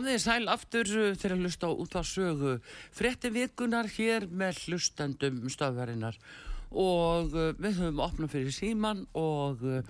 [0.00, 0.88] Komið þið sæl aftur
[1.20, 2.64] til að hlusta á útvarpsögu.
[2.96, 6.16] Frettir virkunar hér með hlustandum stöðvarinnar
[6.72, 9.84] og uh, við höfum opnað fyrir síman og uh,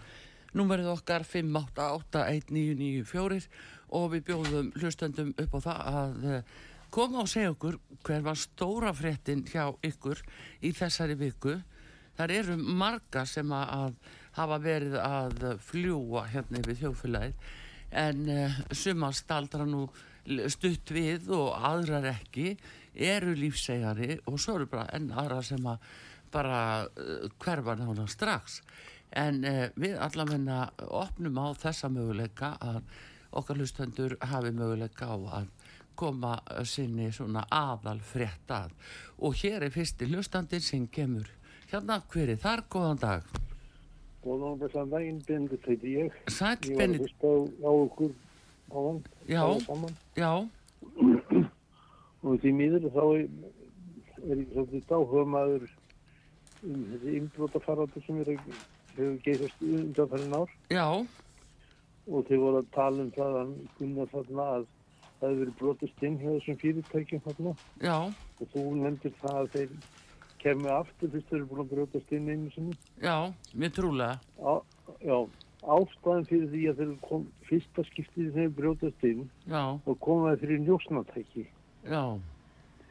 [0.59, 3.47] númerið okkar 5881994
[3.95, 6.43] og við bjóðum hlustandum upp á það að
[6.91, 10.19] koma og segja okkur hver var stóra frettin hjá ykkur
[10.59, 11.63] í þessari viku.
[12.19, 13.95] Það eru marga sem að
[14.43, 17.39] hafa verið að fljúa hérna yfir þjóðfélagið
[17.91, 19.87] en uh, sumar staldra nú
[20.53, 22.55] stutt við og aðrar ekki
[22.95, 25.91] eru lífsegari og svo eru bara enn aðra sem að
[26.31, 28.61] bara uh, hverfa nána strax.
[29.11, 32.83] En uh, við allavegna opnum á þessa möguleika að
[33.35, 35.51] okkar hlustendur hafi möguleika á að
[36.01, 38.73] koma sinni svona aðal frétt að.
[39.21, 41.29] Og hér er fyrsti hlustandinn sem kemur.
[41.71, 43.50] Hérna hver er þar, góðan dag
[44.25, 46.13] Góðan blessan daginn, Bendit heiti ég.
[46.29, 47.29] Sæll Ég var að Benedikt, hlusta
[47.65, 48.13] á, okkur
[48.69, 48.99] á hann.
[49.31, 49.45] Já.
[50.21, 50.33] Já,
[52.21, 53.23] Og því miður þá er,
[54.29, 55.63] ég svolítið dáhuga maður
[56.69, 60.53] um þessi innbróta faraldur sem er hefur geisast undanfærin ár.
[60.69, 60.85] já,
[62.11, 64.67] Og þau voru að tala um það að Gunnar þarna að
[65.21, 67.55] það hefur verið brotist inn hjá þessum fyrirtækjum þarna.
[67.81, 67.97] já,
[68.41, 69.71] Og þú nefndir það að þeir
[70.43, 72.75] kemur aftur fyrst þeir eru búin að brotast inn einu sinni.
[73.03, 73.17] já,
[73.55, 74.53] mér trúlega Á,
[75.05, 75.17] já,
[75.77, 80.41] ástæðan fyrir því að þeir kom fyrsta skiptið þegar þeir brotast inn já, og komaði
[80.45, 81.45] fyrir njósnatæki
[81.85, 82.03] já,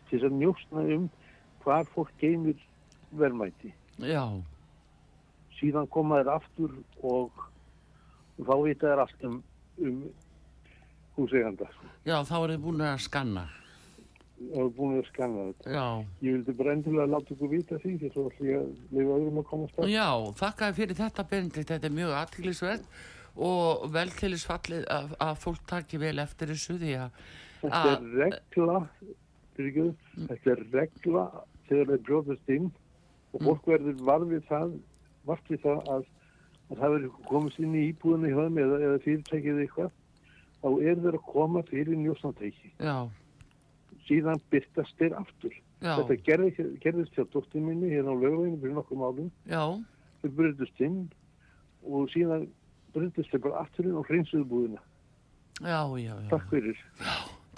[0.09, 1.09] til þess að njósna um
[1.63, 2.57] hvar fólk geymir
[3.11, 3.73] verðmæti.
[4.05, 4.23] já
[5.59, 6.71] Síðan komaði aftur
[7.03, 7.31] og
[8.39, 9.39] þá vita þeir allt um,
[9.83, 9.97] um
[11.17, 11.67] húseganda.
[12.07, 13.47] já, þá er þið búin að skanna
[14.39, 15.71] Það er búin að skanna þetta.
[15.75, 15.85] já,
[16.23, 19.89] Ég vildi bara endilega láta ykkur vita því því að lifa öðrum að komast að.
[19.91, 20.07] Já,
[20.39, 22.85] þakkaði fyrir þetta Benedikt, þetta er mjög aðtílisverð
[23.49, 27.23] og vel til þess fallið að, að fólk taki vel eftir þessu því að,
[27.59, 28.77] Þetta er regla,
[29.57, 29.93] fyrirgjöðu,
[30.29, 31.23] þetta er regla
[31.67, 32.69] þegar þeir brotast inn
[33.35, 34.75] og fólk verður varfið það,
[35.27, 36.05] varfið það að,
[36.69, 39.91] að það verður komist inn í íbúðinu hjá þeim eða, eða fyrirtækið eitthvað,
[40.63, 42.71] þá er þeir að koma fyrir njósnatæki.
[42.79, 42.95] já,
[44.09, 45.53] Síðan byrtast þeir aftur.
[45.81, 46.49] já, Þetta gerði,
[46.81, 49.29] gerðist hjá dóttir minni hérna á lögveginu fyrir nokkuð málum.
[49.45, 49.63] já,
[50.21, 51.09] Þeir brotast inn
[51.85, 52.47] og síðan
[52.93, 54.79] brotast þeir bara aftur inn og hreinsuðu búðina.
[55.61, 56.29] já, já, já.
[56.29, 56.77] Takk fyrir.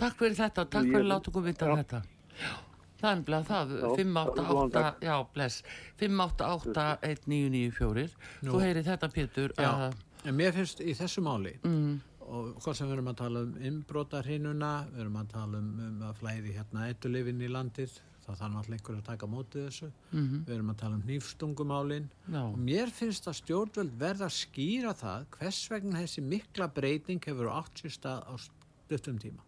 [0.02, 1.76] Takk fyrir þetta, takk fyrir að láta okkur vita Já.
[1.78, 2.02] þetta.
[2.42, 2.54] Já,
[3.02, 4.94] það er nefnilega það, Já, 588, góðan dag.
[5.02, 5.64] já, bless,
[6.02, 8.10] 588-1994.
[8.42, 8.52] Nú.
[8.52, 9.70] Þú heyri þetta Pétur Já.
[9.88, 9.94] að,
[10.26, 11.96] En mér finnst í þessu máli mm,
[12.32, 16.00] og hvað sem við erum að tala um innbrotarhinuna, við erum að tala um, um
[16.08, 19.90] að flæði hérna eitulifin í landið, það þarf náttúrulega einhver að taka á móti þessu,
[20.14, 24.36] mm, við erum að tala um nýfstungumálin já, og mér finnst að stjórnvöld verða að
[24.38, 29.44] skýra það hvers vegna þessi mikla breyting hefur átt sér stað á stuttum tíma.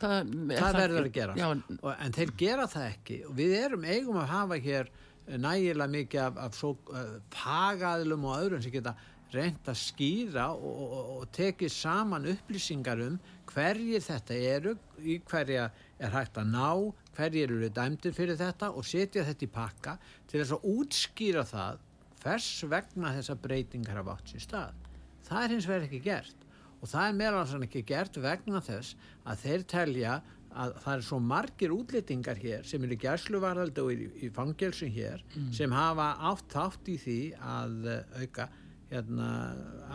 [0.00, 1.40] það, Það verður að gerast.
[1.40, 3.18] Já, Og, en þeir gera það ekki.
[3.28, 4.90] Og við erum eigum að hafa hér
[5.24, 8.92] nægilega mikið af, af svo, uh, fagaðlum og öðrum sem geta
[9.34, 13.18] reynt að skýra og, og, og tekið saman upplýsingar um
[13.50, 15.68] hverjir þetta eru, í hverja
[15.98, 16.68] er hægt að ná,
[17.16, 19.96] hverjir eru dæmdir fyrir þetta og setja þetta í pakka
[20.30, 21.82] til þess að útskýra það
[22.24, 24.80] hvers vegna þessa breytingar hafa átt sér stað.
[25.24, 26.46] Það er hins vegar ekki gert
[26.80, 30.16] og það er meðal ekki gert vegna þess að þeir telja
[30.54, 35.24] að það er svo margir útlýtingar hér sem eru gæsluvarðaldi og í, í fangelsum hér
[35.54, 38.48] sem hafa átt þátt í því að uh, auka
[38.94, 39.28] hérna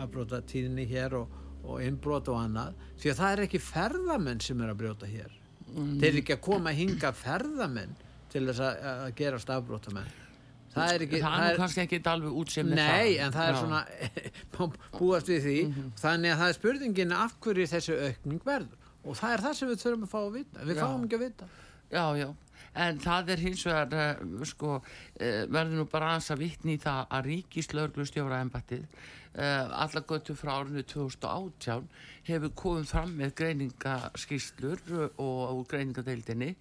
[0.04, 4.62] afbróta tíðinni hér og, og innbrót og annað því að það er ekki ferðamenn sem
[4.64, 5.36] er að brjóta hér.
[5.70, 7.94] Þeir eru ekki að koma að hinga ferðamenn
[8.30, 10.10] til þess að, að gerast afbrótamenn
[10.70, 13.60] það er ekki það er kannski ekki alveg útsefni Nei, en það er Já.
[13.64, 13.80] svona
[14.98, 15.56] búast við því.
[16.00, 18.86] Þannig að það er spurningin af hverju þessu aukning verður.
[19.00, 20.64] Og það er það sem við þurfum að fá að vita.
[20.68, 20.82] Við Já.
[20.84, 21.48] fáum ekki að vita.
[21.90, 22.28] Já, já.
[22.74, 26.82] En það er hins vegar uh, sko, uh, verður nú bara aðeins að vitni í
[26.82, 31.88] það að ríkislauglustjóra embattið uh, alla göttu frá árinu 2018
[32.28, 36.54] hefur komið fram með greiningaskýslur og, og greiningadeildinni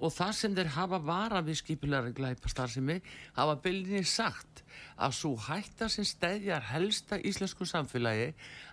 [0.00, 2.98] og það sem þeir hafa vara við skipilæri glæpastarðsimi
[3.36, 4.64] hafa byllinni sagt
[5.00, 8.30] að svo hætta sem stæðjar helsta íslensku samfélagi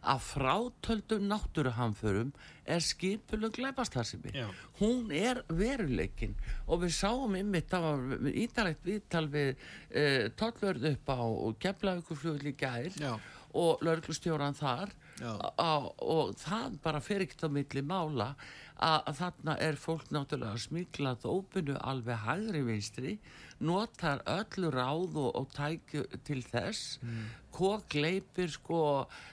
[0.08, 2.34] að frátöldum náttúruhamförum
[2.68, 4.34] er skipileg glæpastarðsimi.
[4.82, 6.36] Hún er veruleikin
[6.68, 11.20] og við sáum ymmit það var ítalegt viðtal við uh, tollverð upp á
[11.64, 13.14] Keflavíkufljóðli gær Já.
[13.58, 14.96] og laurglustjóran þar.
[15.18, 18.36] Á, og það bara fer ekkert á milli mála
[18.84, 23.14] að þarna er fólk náttúrulega smiklað óbunu alveg hægri vinstri
[23.60, 27.24] notar öllu ráð og, og tækju til þess mm.
[27.58, 28.82] hvað gleipir sko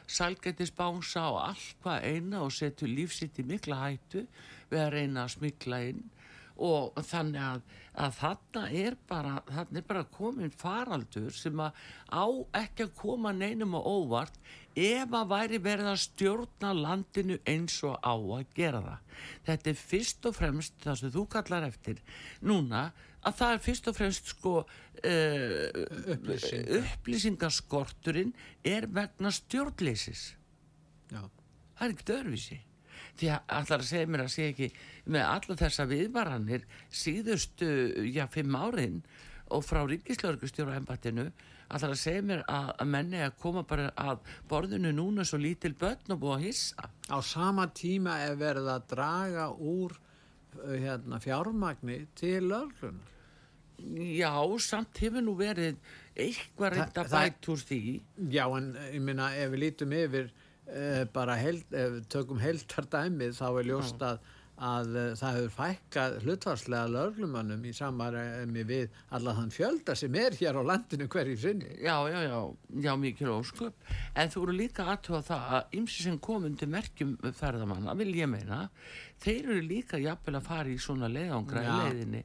[0.07, 4.25] salgættisbánsa og allt hvað eina og setur lífsitt í mikla hættu
[4.71, 6.05] við að reyna að smikla inn
[6.55, 7.63] og þannig að,
[7.99, 11.81] að þarna er bara þarna er bara komin faraldur sem að
[12.15, 12.27] á
[12.61, 14.39] ekki að koma neinum og óvart
[14.75, 19.19] ef að væri verið að stjórna landinu eins og á að gera það.
[19.49, 22.03] Þetta er fyrst og fremst það sem þú kallar eftir
[22.43, 22.89] núna
[23.25, 25.69] að það er fyrst og fremst sko uh,
[26.81, 28.35] upplýsingaskorturinn
[28.67, 30.35] er vegna stjórnleysis.
[31.11, 31.23] Já.
[31.75, 32.61] Það er ekkert öðruvísi.
[33.21, 34.69] Því að allar að segja mér að segja ekki
[35.15, 36.69] með alla þessa viðvaranir
[37.03, 37.71] síðustu,
[38.11, 39.03] já, fimm árin
[39.55, 41.29] og frá ríkislaurgustjóra embatinu
[41.75, 45.75] allar að segja mér að, að menni að koma bara að borðinu núna svo lítil
[45.79, 46.89] börn og búa að hissa?
[47.09, 53.13] Á sama tíma er verið að draga úr uh, hérna, fjármagni til örlunar
[53.85, 54.31] Já,
[54.63, 55.77] samt hefur nú verið
[56.15, 57.81] eitthvað reynd að bæt úr því.
[58.31, 60.44] Já, en ég minna ef við lítum yfir eh,
[61.13, 64.23] bara held, við tökum heldardæmið þá er ljóst að
[64.63, 70.37] að uh, það hefur fækkað hlutvarslega löglumannum í samarmi við alla þann fjölda sem er
[70.39, 71.73] hér á landinu hverju sinni.
[71.83, 72.39] Já, já, já,
[72.87, 73.89] já, mikið ósköp.
[74.15, 78.69] En þú eru líka aðtöða það að ymsi sem komundi merkjum ferðamanna, vil ég meina,
[79.25, 82.25] þeir eru líka jafnvel að fara í svona leiðangra í leiðinni.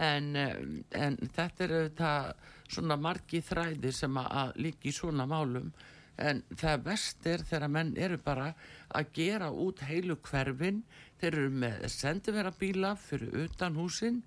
[0.00, 0.58] En, eh,
[0.98, 2.34] en þetta eru það
[2.70, 5.70] svona margi þræðir sem að líka í svona málum
[6.20, 8.52] en það vest er þegar menn eru bara
[8.96, 10.82] að gera út heilu hverfin.
[11.20, 14.22] Þeir eru með sendivera bíla fyrir utan húsin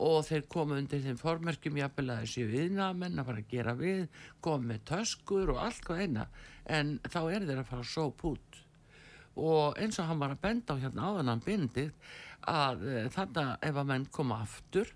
[0.00, 4.06] og þeir koma undir þeim formerkjum jafnvel að þessi viðnamenn að fara að gera við
[4.40, 6.26] koma með töskur og allt hvað eina.
[6.64, 8.60] En þá er þeir að fara að sóp út.
[9.40, 11.92] Og eins og hann var að benda á hérna áðan hann bindið
[12.48, 14.88] að e, þannig að ef að menn koma aftur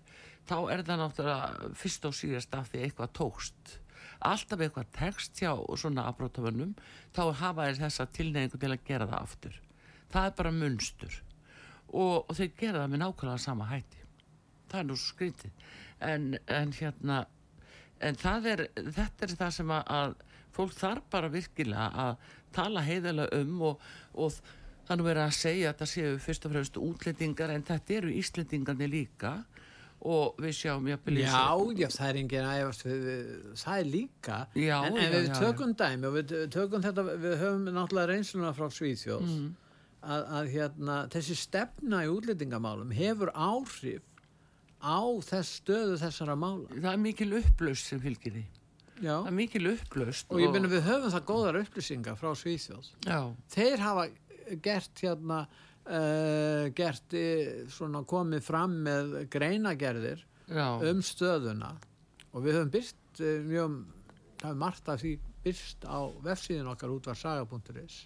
[0.48, 3.76] þá er það náttúrulega fyrst og síðast af því eitthvað tókst
[4.24, 6.74] alltaf eitthvað tekst hjá svona afbrótafönnum
[7.16, 9.60] þá hafa þeir þessa tilneyingu til að gera það aftur.
[10.14, 11.20] Það er bara munstur.
[11.94, 14.02] Og, og þeir gera það með nákvæmlega sama hætti.
[14.70, 15.64] Það er nú skrítið.
[16.04, 17.24] En, en hérna
[18.04, 18.18] en
[18.50, 20.14] er, þetta er það sem að, að
[20.54, 24.36] fólk þarf bara virkilega að tala heiðilega um og, og
[24.88, 28.92] þannig verið að segja að það séu fyrst og fremst útlendingar en þetta eru íslendingarnir
[28.92, 29.34] líka
[30.04, 31.42] og við sjáum jafnvel Já,
[31.80, 32.80] já, það er enginn að
[33.56, 37.36] það er líka já, en, en já, við tökum dæmi og við tökum þetta við
[37.42, 39.52] höfum náttúrulega reynsluna frá Svíþjóðs mm
[40.04, 44.04] að, að hérna, þessi stefna í útlendingamálum hefur áhrif
[44.84, 46.68] á þess stöðu þessara mála.
[46.74, 48.44] Það er mikil upplaust sem fylgir því.
[49.00, 49.14] Já.
[49.14, 50.26] Það er mikil upplaust.
[50.28, 52.90] Og, og ég minna við höfum það góðar upplýsingar frá Svíþjóð.
[53.08, 53.20] Já.
[53.54, 54.08] Þeir hafa
[54.64, 55.44] gert hérna,
[55.84, 60.80] gert eh, svona komið fram með greinagerðir Já.
[60.80, 61.74] um stöðuna
[62.32, 63.76] og við höfum byrst uh, mjög,
[64.40, 65.12] það er margt af því
[65.44, 67.98] byrst á vefsíðin okkar útvarsaga.is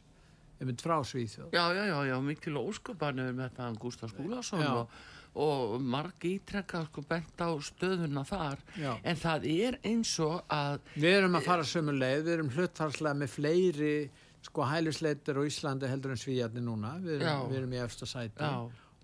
[0.59, 4.95] einmitt frá Svíþjóð Já, já, já, já mikil ósköpanir með þetta Gustaf Skúlason og,
[5.39, 8.93] og marg ítrekka sko bent á stöðuna þar já.
[9.03, 13.21] en það er eins og að Við erum að fara sömu leið, við erum hlutfarslega
[13.23, 13.95] með fleiri
[14.47, 16.97] sko hælisleitur og Íslandi heldur en Svíjarni núna.
[17.03, 18.53] Við erum, við erum í eftir sæti.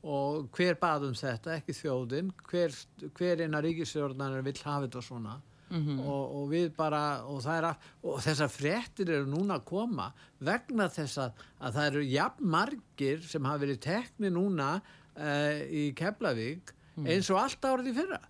[0.05, 2.31] Og hver baðum þetta, ekki þjóðin.
[2.51, 2.77] Hver,
[3.17, 5.41] hver eina ríkisjórnar vil hafa þetta svona?
[5.71, 6.01] Mm -hmm.
[6.07, 11.19] og, og við bara og, að, og þessar frettir eru núna að koma vegna þess
[11.19, 14.69] að, að það eru jafn margir sem hafa verið tekni núna
[15.17, 17.07] uh, í Keflavík mm.
[17.07, 18.21] eins og allt árið í fyrra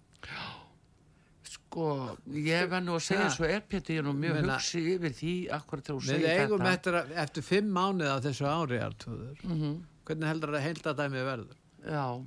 [1.55, 1.89] sko
[2.35, 3.33] ég verð nú að segja ja.
[3.35, 6.43] svo er Pétur ég nú mjög Menna, hugsi yfir því akkurat þú segir þetta við
[6.45, 9.77] eigum eftir, eftir fimm mánuð á þessu ári mm -hmm.
[10.05, 12.25] hvernig heldur það heilt að dæmi verður já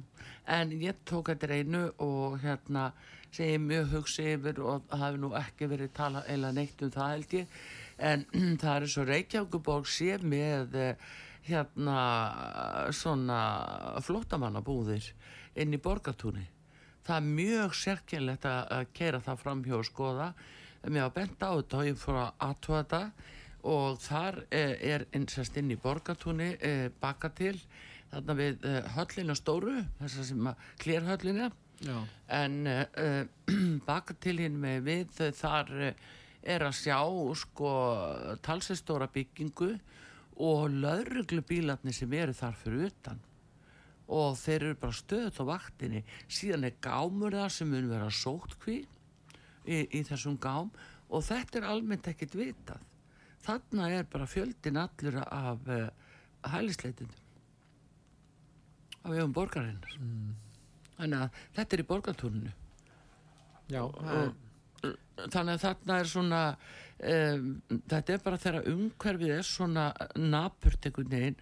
[0.48, 2.92] en ég tók þetta reynu og hérna
[3.38, 7.34] ég mjög hugsi yfir og hafi nú ekki verið tala eila neitt um það held
[7.34, 7.48] ég
[7.98, 8.26] en
[8.62, 10.96] það er svo Reykjavíkuborg sé með eh,
[11.48, 11.98] hérna
[12.92, 13.40] svona
[14.02, 15.12] flottamannabúðir
[15.56, 16.48] inn í borgatúni
[17.08, 20.30] það er mjög sérkjænlegt að, að keira það fram hjá skoða.
[20.88, 23.02] Mér var bent á þetta og ég fór að aðtóa þetta.
[23.68, 27.56] Og þar eh, er einsast inn í borgatúni eh, baka til.
[28.12, 31.50] Þarna við eh, höllina stóru þess að sem að klérhöllina
[31.84, 31.98] Já.
[32.34, 32.56] en
[33.90, 35.22] baka til hinn með við.
[35.40, 35.74] Þar
[36.48, 37.00] er að sjá
[37.42, 37.72] sko
[38.46, 39.74] talsestóra byggingu
[40.38, 43.24] og lauruglu bílarnir sem eru þar fyrir utan
[44.08, 46.04] og þeir eru bara stöðut á vaktinni.
[46.32, 50.72] Síðan er gámur það sem mun vera sótkví í, í þessum gám.
[51.08, 52.84] Og þetta er almennt ekkit vitað.
[53.48, 55.88] Þarna er bara fjöldin allur af uh,
[56.48, 57.24] hælisleitundum
[59.08, 59.94] af vegum borgarinnar.
[60.00, 60.36] Mm.
[60.98, 62.52] þannig að þetta er í borgartúrinu.
[63.68, 64.96] Já, það er,
[65.28, 66.42] þannig að þarna er svona
[67.12, 67.48] um,
[67.92, 69.86] þetta er bara þegar umhverfið er svona
[70.18, 71.40] napurt einhvern veginn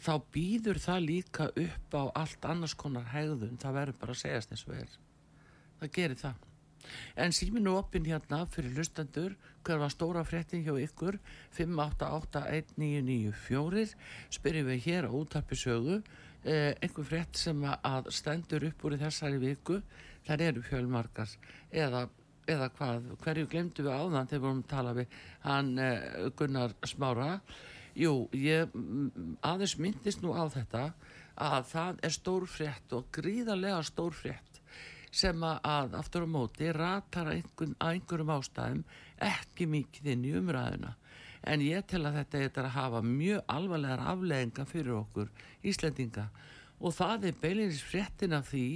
[0.00, 3.60] þá býður það líka upp á allt annars konar hegðun.
[3.60, 4.96] Það verður bara að segjast eins og er.
[5.80, 6.48] Það gerir það.
[7.16, 9.32] En síminu opinn hérna fyrir hlustendur.
[9.62, 11.14] Hver var stóra fréttin hjá ykkur?
[11.58, 13.94] 5881994
[14.34, 15.96] spyrjum við hér á útarpi sögu
[16.44, 19.76] eh, einhver frétt sem að stendur upp úr þessari viku?
[20.26, 21.30] Þar eru fjölmarkar
[21.70, 22.00] eða,
[22.50, 25.06] eða hvað, hverju glemdu við áðan þegar við vorum að tala við
[25.46, 26.00] hann eh,
[26.38, 27.30] Gunnar Smára
[27.98, 30.88] jú, ég mm, aðeins myndist nú á þetta
[31.42, 34.60] að það er stór frétt og gríðarlega stór frétt
[35.12, 38.84] sem að, aftur á móti ratar að einhver, einhverjum ástæðum
[39.22, 40.94] ekki mikið inn í umræðuna.
[41.42, 45.28] En ég tel að þetta er að hafa mjög alvarlegar afleðinga fyrir okkur
[45.66, 46.28] Íslendinga.
[46.82, 48.66] Og það er beilinins fréttin af því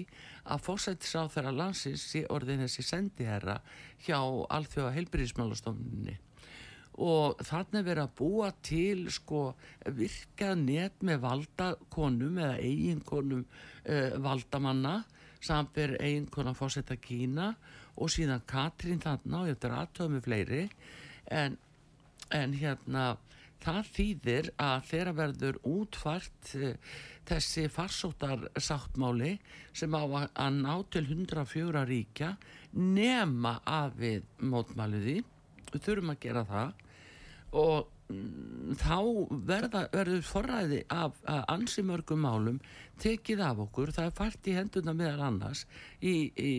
[0.44, 3.56] að fósættisáð þeirra landsins sé orðin þessi sendiherra
[4.04, 6.18] hjá alþjóða heilbyrðismálastofnunni
[7.02, 9.42] og þarna er verið að búa til sko
[9.98, 14.96] virkað net með valdakonum eða eiginkonum uh, valdamanna
[15.44, 17.52] samber eiginkona fósetta Kína
[17.96, 20.62] og síðan Katrín þarna og þetta er aðtöðum með fleiri.
[21.32, 21.58] En,
[22.32, 23.04] en hérna
[23.64, 26.72] það þýðir að þeirra verður útfært uh,
[27.28, 29.36] þessi farsóttar sáttmáli
[29.76, 32.34] sem á að ná til 104 ríkja
[32.72, 35.20] nema að við mótmáliði
[35.72, 36.85] við þurfum að gera það
[37.52, 38.98] og mm, þá
[39.48, 41.18] verða, verður forræði af
[41.52, 42.60] ansi mörgum málum
[43.02, 45.66] tekið af okkur, það er fært í henduna meðal annars
[46.00, 46.52] í, í,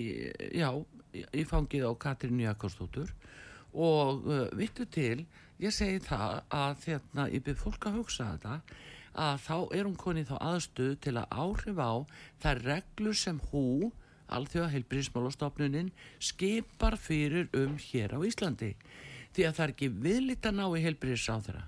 [0.57, 0.69] já,
[1.13, 3.13] í, fangið á Katrín Jakobsdóttur.
[3.77, 5.25] Og uh, vittu til,
[5.61, 8.59] ég segi það að þérna, ég byrð fólk að hugsa þetta
[9.17, 11.93] að þá er hún konið þá aðstöð til að áhrif á
[12.43, 13.65] þær reglur sem hú
[14.27, 15.91] alþjóða heilbríðismálastofnunin
[16.21, 18.73] skipar fyrir um hér á Íslandi
[19.37, 21.63] því að það er ekki viðlít að ná í heilbríðisáþara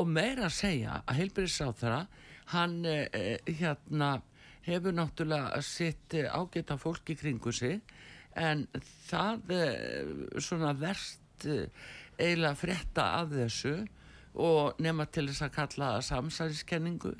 [0.00, 2.00] og meira að segja að heilbríðisáþara
[2.54, 4.10] hann eh, hérna
[4.66, 7.80] hefur náttúrulega sitt eh, ágæta fólk í kringu sig
[8.38, 8.66] en
[9.08, 11.66] það eh, svona verst eh,
[12.20, 13.74] eiginlega frétta af þessu
[14.40, 17.14] og nema til þess að kalla það samsæðiskenningu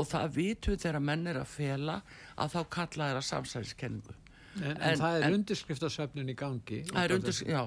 [0.00, 1.98] og það vitu þegar menn er að fela
[2.40, 6.80] að þá kalla það samsæðiskenningu en, en, en- það er undirskriftasöfnun í gangi.
[6.88, 7.62] það er undir, já,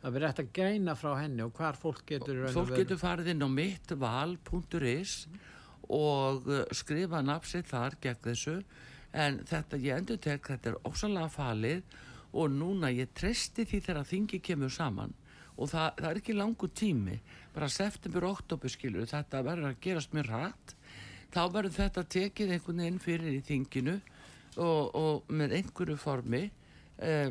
[0.00, 2.44] Það verður eftir að greina frá henni og hvar fólk getur...
[2.54, 5.16] fólk getur farið inn á mittval.is
[5.90, 8.56] og uh, skrifa nafsitt þar gegn þessu.
[9.12, 11.98] En þetta ég endur tek þetta er ósalega falið
[12.30, 15.12] og núna ég treysti því þegar þingi kemur saman.
[15.60, 17.16] Og það, það er ekki langu tími.
[17.52, 20.76] Bara september, oktober skilur þetta verður að gerast mjög rætt
[21.30, 23.96] þá verður þetta tekið einhvern veginn fyrir í þinginu
[24.56, 26.42] og, og með einhverju formi.
[27.00, 27.30] Eh,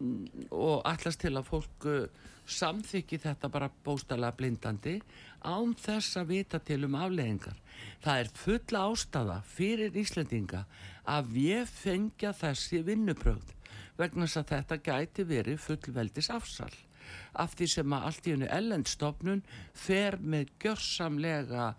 [0.00, 4.96] og allast til að fólk uh, samþykki þetta bara bóstalega blindandi
[5.46, 7.56] án þess að vita til um afleðingar.
[8.02, 10.64] Það er fulla ástafa fyrir Íslendinga
[11.08, 13.56] að við fengja þessi vinnubröð
[14.00, 16.72] vegna þess að þetta gæti verið fullveldis afsal
[17.42, 19.42] af því sem að allt í hennu ellendstofnun
[19.76, 21.70] fer með gjörsamlega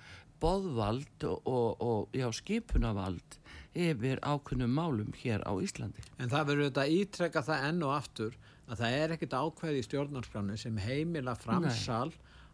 [0.41, 1.45] boðvald og,
[1.81, 3.37] og, já, skipunavald
[3.77, 6.01] yfir ákunnum málum hér á Íslandi.
[6.19, 8.35] En það verður þetta að ítrekka það enn og aftur
[8.71, 12.11] að það er ekkert ákveði í stjórnarskránu sem heimila framsal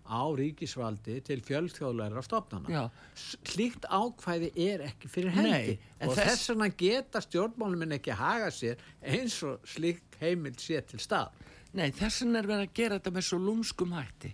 [0.07, 2.69] á ríkisvaldi til fjölþjóðleira stofnana.
[2.71, 2.83] Já.
[3.17, 7.97] S- Slíkt ákvæði er ekki fyrir hendi Nei, en og þess- þess vegna geta stjórnmáluminn
[7.97, 11.33] ekki haga sér eins og slíkt heimild sé til stað.
[11.75, 14.31] Nei, þess vegna er verið að gera þetta með svo lúmskum hætti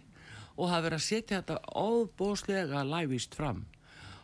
[0.56, 3.64] og það er verið að setja þetta óbóðslega lævist fram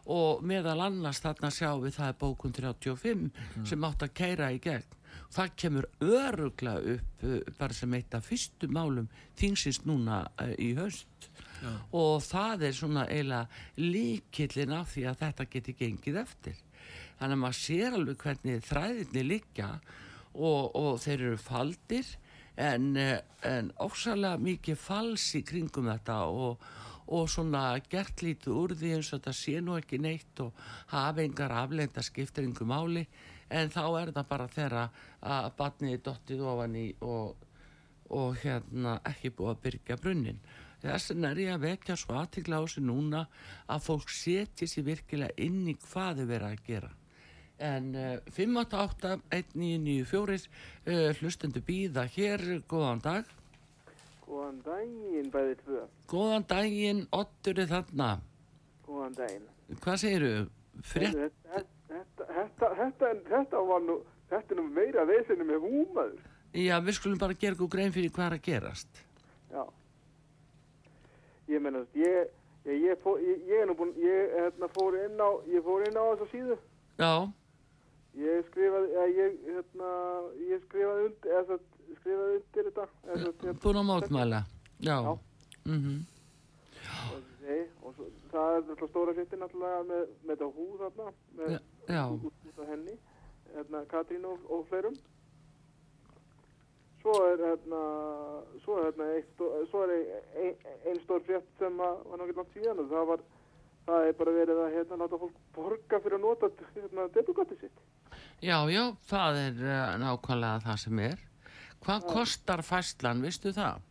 [0.10, 3.28] og meðal annars þarna sjáum við það er bókun 35
[3.70, 4.96] sem átt að keira í gegn.
[5.30, 10.72] Það kemur öruglega upp uh, bara sem eitt af fyrstu málum þingsins núna uh, í
[10.78, 11.70] haust Já.
[11.94, 16.58] og það er svona eiginlega líkillin af því að þetta geti gengið eftir.
[17.20, 19.70] Þannig að maður sér alveg hvernig þræðinni liggja
[20.34, 22.14] og, og þeir eru faldir
[22.60, 26.64] en, eh, en ósalega mikið fals í kringum þetta og,
[27.08, 31.24] og svona gert lítið úr því eins og þetta sé nú ekki neitt og hafa
[31.24, 33.06] engar aflenda skiptir yngur máli
[33.50, 34.88] en þá er það bara þeirra
[35.36, 37.48] að batniði dottið ofan í og,
[38.14, 40.44] og hérna ekki búið að byrja brunnin.
[40.80, 43.26] Þess vegna er ég að vekja svo aðtikla á þessu núna
[43.68, 46.92] að fólk setji sér virkilega inn í hvað þau vera að gera.
[47.60, 53.28] En uh, 588-1994 uh, hlustendu býða hér, góðan dag.
[54.30, 55.82] Góðan daginn bæði tvö.
[56.08, 58.10] Góðan daginn, Ottur er þarna.
[58.86, 59.48] Góðan daginn.
[59.84, 60.32] Hvað segiru?
[60.86, 61.34] Frétt?
[61.50, 63.98] Þetta, þetta, þetta, þetta, var nú,
[64.30, 66.22] þetta er nú meira vesinu með húmaður.
[66.56, 69.02] Já, við skulum bara gera góð grein fyrir hvað er að gerast.
[69.52, 69.64] Já.
[71.50, 72.32] Ég menna, ég,
[72.70, 75.98] ég, ég, ég, ég er nú búinn, ég hérna, fór inn á, ég fór inn
[75.98, 76.60] á þessu síðu.
[77.00, 77.14] Já,
[78.18, 79.90] Ég skrifaði, eða, ég, hérna,
[80.50, 81.58] ég skrifaði undir, eða
[82.00, 82.88] skrifaði undir þetta.
[83.10, 84.40] Hérna, búin að mótmæla.
[84.80, 84.96] Já.
[85.06, 85.20] Já.
[85.66, 86.00] Mhm.
[87.50, 91.54] Nei, og svo, það er náttúrulega stóra fréttin náttúrulega með, með þetta hú þarna, með,
[91.54, 91.60] Já,
[91.94, 92.04] já.
[92.14, 92.98] út, af henni,
[93.56, 94.98] hérna, Katrín og, og fleirum.
[97.00, 97.82] Svo er hérna,
[98.66, 99.94] svo er hérna, er
[100.44, 103.26] ein, ein, stór frétt sem að, var náttúrulega langt síðan og það var,
[103.90, 107.82] það er bara verið að hérna láta fólk borga fyrir að nota hérna debugatti sitt.
[108.44, 111.26] Já, já, það er uh, nákvæmlega það sem er.
[111.86, 113.84] Hvað kostar fæslan, vistu það?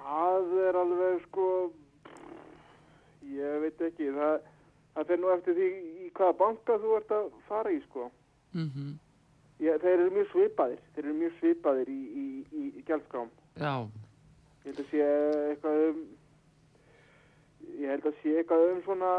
[0.00, 1.46] Það er alveg sko,
[3.30, 4.48] ég veit ekki, það,
[4.96, 5.70] það fer nú eftir því
[6.06, 8.10] í hvaða banka þú ert að fara í sko.
[8.56, 8.98] Mm
[9.60, 13.26] Já, þeir eru mjög svipaðir, þeir eru mjög svipaðir í, í, í, í gjaldskrám.
[13.60, 13.74] Já,
[14.60, 15.04] Ég held að sé
[15.50, 16.00] eitthvað um,
[17.78, 19.12] ég held að sé eitthvað um svona,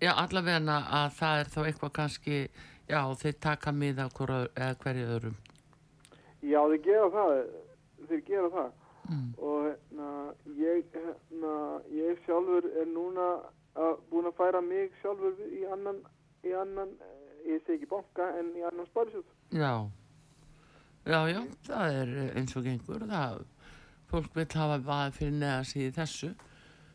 [0.00, 2.40] já, allavega að það er þá eitthvað kannski,
[2.88, 5.36] já, þeir taka miða hverju öðrum.
[6.46, 7.32] Já, þeir gera það,
[8.08, 8.74] þeir gera það.
[9.06, 9.26] Mm.
[9.38, 10.08] Og hérna,
[10.58, 11.52] ég, hérna,
[11.94, 13.26] ég sjálfur er núna
[13.78, 16.00] að, búin að færa mig sjálfur í annan,
[16.46, 19.28] í annan, eh, ég segi ekki banka, en í annan sparisjóð.
[19.54, 19.72] Já,
[21.06, 23.44] já, já, það er eh, eins og gengur, það,
[24.10, 26.30] fólk vil hafa vaðið fyrir neða sig í þessu.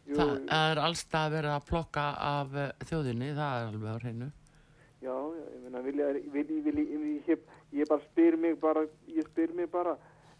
[0.07, 3.97] Jú, Það er allstað að vera að plokka af eh, þjóðinni, það er alveg á
[4.03, 4.29] hreinu.
[5.01, 7.45] Já, já, ég meina, vilja, vilja, vilja, vilja, ég,
[7.79, 9.95] ég bara spyr mig bara, ég spyr mig bara,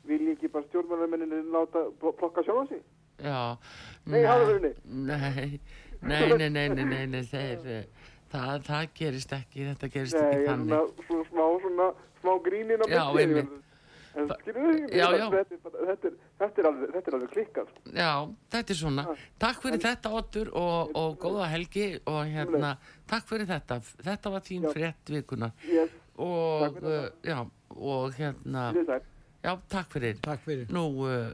[0.05, 2.83] vil ég ekki bara stjórnmálamenninni láta pl- plokka sjálf á sig?
[3.21, 3.57] Já,
[4.05, 5.59] Nei, nei,
[6.01, 7.83] nei, nei, nei, nei, nei, nei, þeir, eh,
[8.31, 10.71] það, það gerist ekki, þetta gerist Nei, ekki ég þannig.
[10.71, 11.87] svona, svona smá, svona,
[12.21, 13.03] smá grínin á Já,
[14.11, 14.57] En þetta, er
[16.67, 17.69] alveg, þetta er alveg klikkað.
[17.71, 17.79] sko.
[17.95, 18.11] Já,
[18.51, 19.03] þetta er svona.
[19.39, 22.73] Takk fyrir þetta, Otur, og, og góða helgi, og hérna,
[23.07, 23.77] takk fyrir þetta.
[24.03, 25.47] Þetta var þín frétt vikuna.
[25.69, 25.89] Yes,
[26.21, 27.39] Og, uh, já,
[27.71, 28.63] og hérna,
[29.41, 30.15] já, takk fyrir.
[30.21, 30.67] Takk fyrir.
[30.75, 31.31] Nú, uh,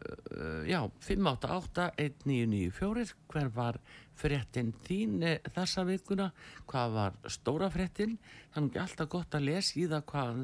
[0.69, 3.75] já, 588-1994, hver var
[4.17, 6.29] fréttin þín uh, þessa vikuna?
[6.69, 8.13] Hvað var stóra fréttin?
[8.53, 10.35] Ekki alltaf gott að lesa í það hvað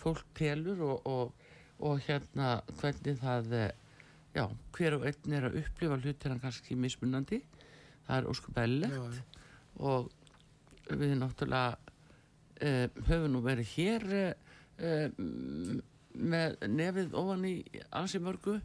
[0.00, 1.32] fólk telur og, og,
[1.82, 3.68] og hérna hvernig það, uh,
[4.36, 4.44] já,
[4.76, 7.42] hver og einn er að upplifa hlutina kannski mismunandi.
[8.06, 9.40] Það er óskup Já, eðlilegt já.
[9.78, 10.10] og
[10.90, 11.78] við náttúrulega
[12.62, 14.30] uh, höfum nú verið hér uh,
[14.82, 17.56] uh, með nefið ofan í
[17.90, 18.58] ansi mörgu.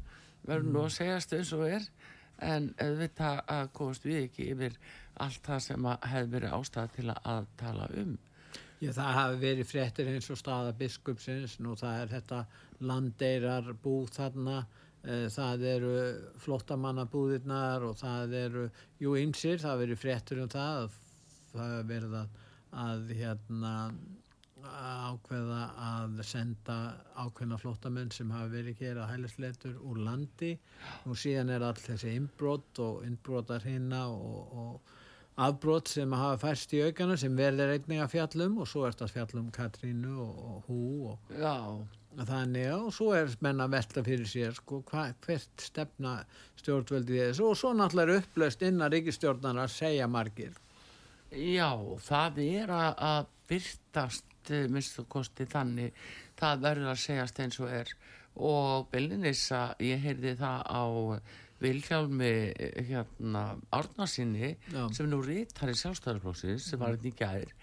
[0.47, 1.89] Verðum nú að segjast eins og er.
[2.37, 4.75] En auðvitað að komast við ekki yfir
[5.23, 8.17] allt það sem að hefði verið ástæða til að tala um
[8.77, 12.41] Já, það hafi verið fréttir eins og staða biskupsins, nú það er þetta
[12.85, 14.59] landeirar búð þarna,
[15.03, 15.95] eh, það eru
[16.43, 18.67] flottamannabúðirnar og það eru,
[19.01, 20.99] jú, ymsir, það verið fréttir um það,
[21.55, 22.37] það verið að,
[22.85, 23.73] að hérna,
[24.67, 26.75] ákveða að senda
[27.15, 30.53] ákveðna flottamenn sem hafi verið hér að hælisleitur úr landi.
[31.07, 34.95] Og síðan er all þessi innbrot og innbrotar hinna og, og
[35.37, 39.13] afbrot sem hafa færst í aukana sem verður einnig að fjallum og svo er þetta
[39.13, 44.55] fjallum Katrínu og, og hú og þannig og svo er menn að velta fyrir sér
[44.57, 46.15] sko hva, hvert stefna
[46.57, 47.51] stjórnvöldi í þessu?
[47.51, 50.57] Og svo náttúrulega er upplaust innan ríkistjórnar að segja margir.
[51.29, 51.69] Já
[52.01, 55.93] það er að, byrtast eh, minnstu kosti þannig
[56.39, 57.91] það verður að segjast eins og er.
[58.37, 60.83] Og Bellinis að ég heyrði það á
[61.63, 63.43] Vilhjálmi eh, hérna
[63.73, 64.53] Árnarsinni
[64.93, 67.53] sem nú rítar í sjálfstæðarflóksins sem var hérna í gær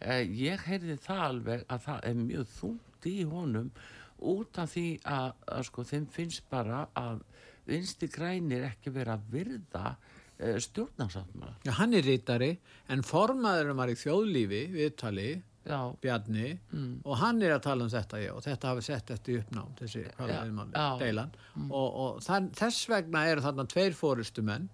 [0.00, 3.68] eh, ég heyrði það alveg að það er mjög þungt í honum
[4.32, 7.22] út af því að, að sko þeim finnst bara að
[7.68, 9.94] vinsti grænir ekki vera að virða
[10.38, 12.52] eh, stjórnarsáttmála Já, hann er rítari
[12.90, 15.30] en formaðurinn var í þjóðlífi viðtali
[15.66, 17.00] já, Bjarni Mm.
[17.04, 19.74] og hann er að tala um þetta já, og þetta hafi sett þetta í uppnám
[19.78, 20.02] þessi
[20.72, 20.88] já.
[20.94, 20.98] Mm.
[20.98, 21.30] deilan
[21.70, 24.68] og, og þann, þess vegna eru þarna tveir fórustumenn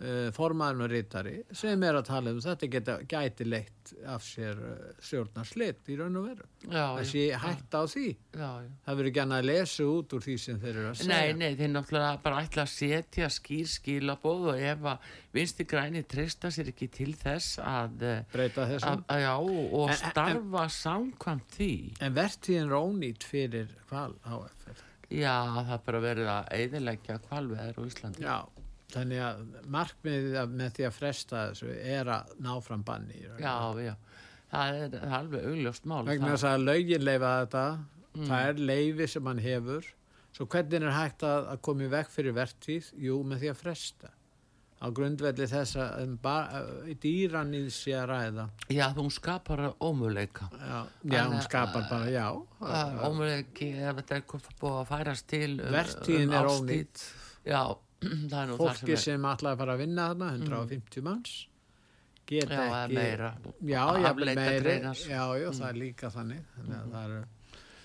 [0.00, 4.22] já, uh, formaðurinn og rítari sem er að tala um þetta geta, gæti leitt af
[4.26, 6.46] sér uh, stjórnarslitt í raun og veru.
[6.66, 8.06] Það sé hægt á því.
[8.36, 8.70] Já, já.
[8.86, 11.12] það verður gæna að lesa út úr því sem þeir eru að segja.
[11.14, 15.06] Nei, nei, þeir náttúrulega bara ætla að setja skýr skilabóð og ef að
[15.36, 18.92] vinsti græni treysta sér ekki til þess að, eh, breyta þessu.
[19.06, 21.72] að, já, og En- starfa samkvæmt því.
[22.00, 27.82] en verðtíðin er ónýtt fyrir hval HF Já, það bara verið að eiðilegja kvalveðar á
[27.86, 28.22] Íslandi.
[28.26, 28.38] já,
[28.96, 29.42] þannig að
[29.76, 33.54] markmiðið með því að fresta þessu er að ná fram banni Já,
[33.84, 33.94] já,
[34.52, 36.02] það er, það er alveg augljóst mál.
[36.08, 37.66] vegna þess að lögin leifa þetta.
[38.16, 38.26] Mm.
[38.30, 39.88] það er leifi sem hann hefur.
[40.36, 42.92] Svo hvernig er hægt að, að koma í vekk fyrir vertíð?
[43.00, 44.12] Jú, með því að fresta.
[44.76, 46.16] Á grundvelli þess að um,
[47.00, 48.44] dýranýð sé að ræða.
[48.68, 50.50] Já, þú skapar ómöguleika.
[50.52, 52.26] já, já hún skapar bara, já.
[52.60, 54.26] Ef þetta er
[54.60, 57.06] búið að færast til um, vertíðin er ónýtt
[57.46, 57.62] Já,
[58.42, 61.54] er fólki sem sem ætlaði að fara að vinna þarna 150 manns er,
[62.26, 63.30] geta já, ekki meira.
[63.62, 63.82] já,
[64.18, 65.00] meiri greinar.
[65.00, 67.24] já, já, það er líka þannig þannig að það eru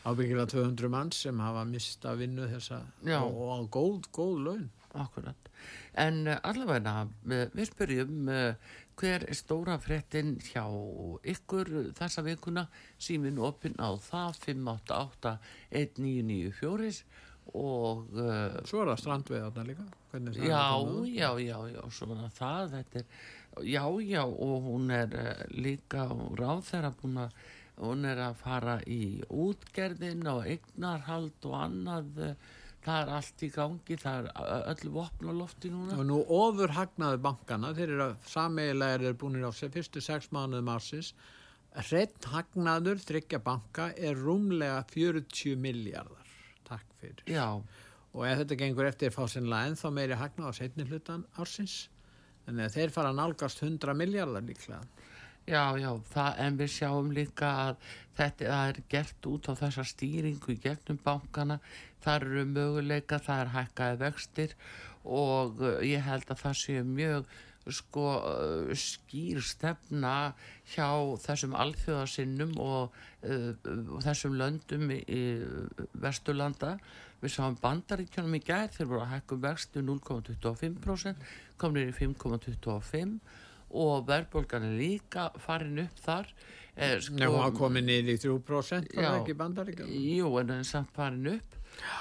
[0.02, 3.20] ábyggilega 200 manns sem hafa mista vinnu þessa Já.
[3.22, 5.50] og, og góð, góð laun Akkurat.
[5.96, 8.54] En uh, allavega, uh, við spyrjum uh,
[9.00, 10.66] hver er stóra fréttin hjá
[11.32, 12.66] ykkur þessa vikuna,
[13.00, 14.36] símin opinn á það
[15.72, 17.06] 588-1994
[17.58, 19.88] og uh, svo er það strandveið þarna líka
[20.46, 20.66] já,
[21.10, 23.18] já, já, já, svona það, þetta er,
[23.68, 26.06] já, já, og hún er uh, líka
[26.40, 27.36] ráð þeirra búin að,
[27.82, 33.52] hún er að fara í útgerðin og eignarhald og annað, uh, það er allt í
[33.58, 36.00] gangi, það er öll vopn á lofti núna.
[36.00, 41.14] og nú ofur hagnaði bankana þeir eru sameigilega er búinir á fyrstu sex mánuðum ársins.
[41.72, 46.21] Hreitt hagnaður þryggja banka er rúmlega 40 miljardar
[46.72, 47.24] takk fyrir.
[47.30, 47.48] Já,
[48.12, 51.78] og ef þetta gengur eftir fá sinlega ennþá meiri hagnað á setni hlutan ársins.
[52.50, 54.82] Að þeir fara nálgast 100 miljardar líklega.
[55.50, 57.86] Já, já, það, en við sjáum líka að
[58.18, 61.58] þetta er gert út á þessa stýringu í gegnum bankana,
[62.04, 64.54] það eru möguleika, það er hækkaði vextir
[65.02, 67.34] og uh, ég held að það sé mjög
[67.70, 70.34] sko uh, skýr stefna
[70.74, 70.88] hjá
[71.22, 72.96] þessum alþjóðasinnum og
[73.28, 73.52] uh,
[74.02, 75.24] þessum löndum í, í
[76.02, 76.78] Vesturlanda.
[77.22, 81.30] Við sáum bandaríkjónum í gær þeir voru að hækka um vextu 0,25%
[81.62, 83.20] komnir í 5,25
[83.78, 86.32] og verðbólgan er líka farin upp þar.
[86.76, 89.10] Eh, sko, hún var komið niður í 3% það Já.
[89.10, 91.58] er ekki bandaríkjum Jú, en það er samt farin upp.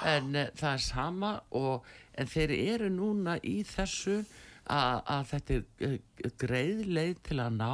[0.07, 4.23] En uh, það er sama og, en þeir eru núna í þessu
[4.69, 7.73] að, þetta er uh, greið leið til að ná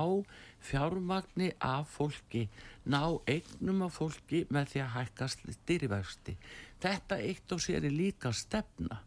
[0.68, 2.48] fjármagni af fólki
[2.88, 6.38] ná eignum af fólki með því að hækka stýrivexti.
[6.84, 9.02] Þetta eitt og sér er líka stefna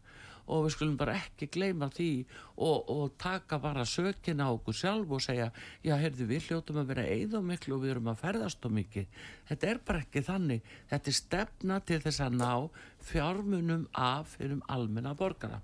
[0.51, 2.09] og við skulum bara ekki gleyma því
[2.57, 5.47] og, og taka bara sökina á okkur sjálf og segja
[5.85, 9.19] já, heyrðu, við hljótum að vera eða miklu og við erum að ferðast og mikið.
[9.49, 10.71] Þetta er bara ekki þannig.
[10.91, 12.53] Þetta er stefna til þess að ná
[13.11, 15.61] fjármunum af fyrir almenna borgara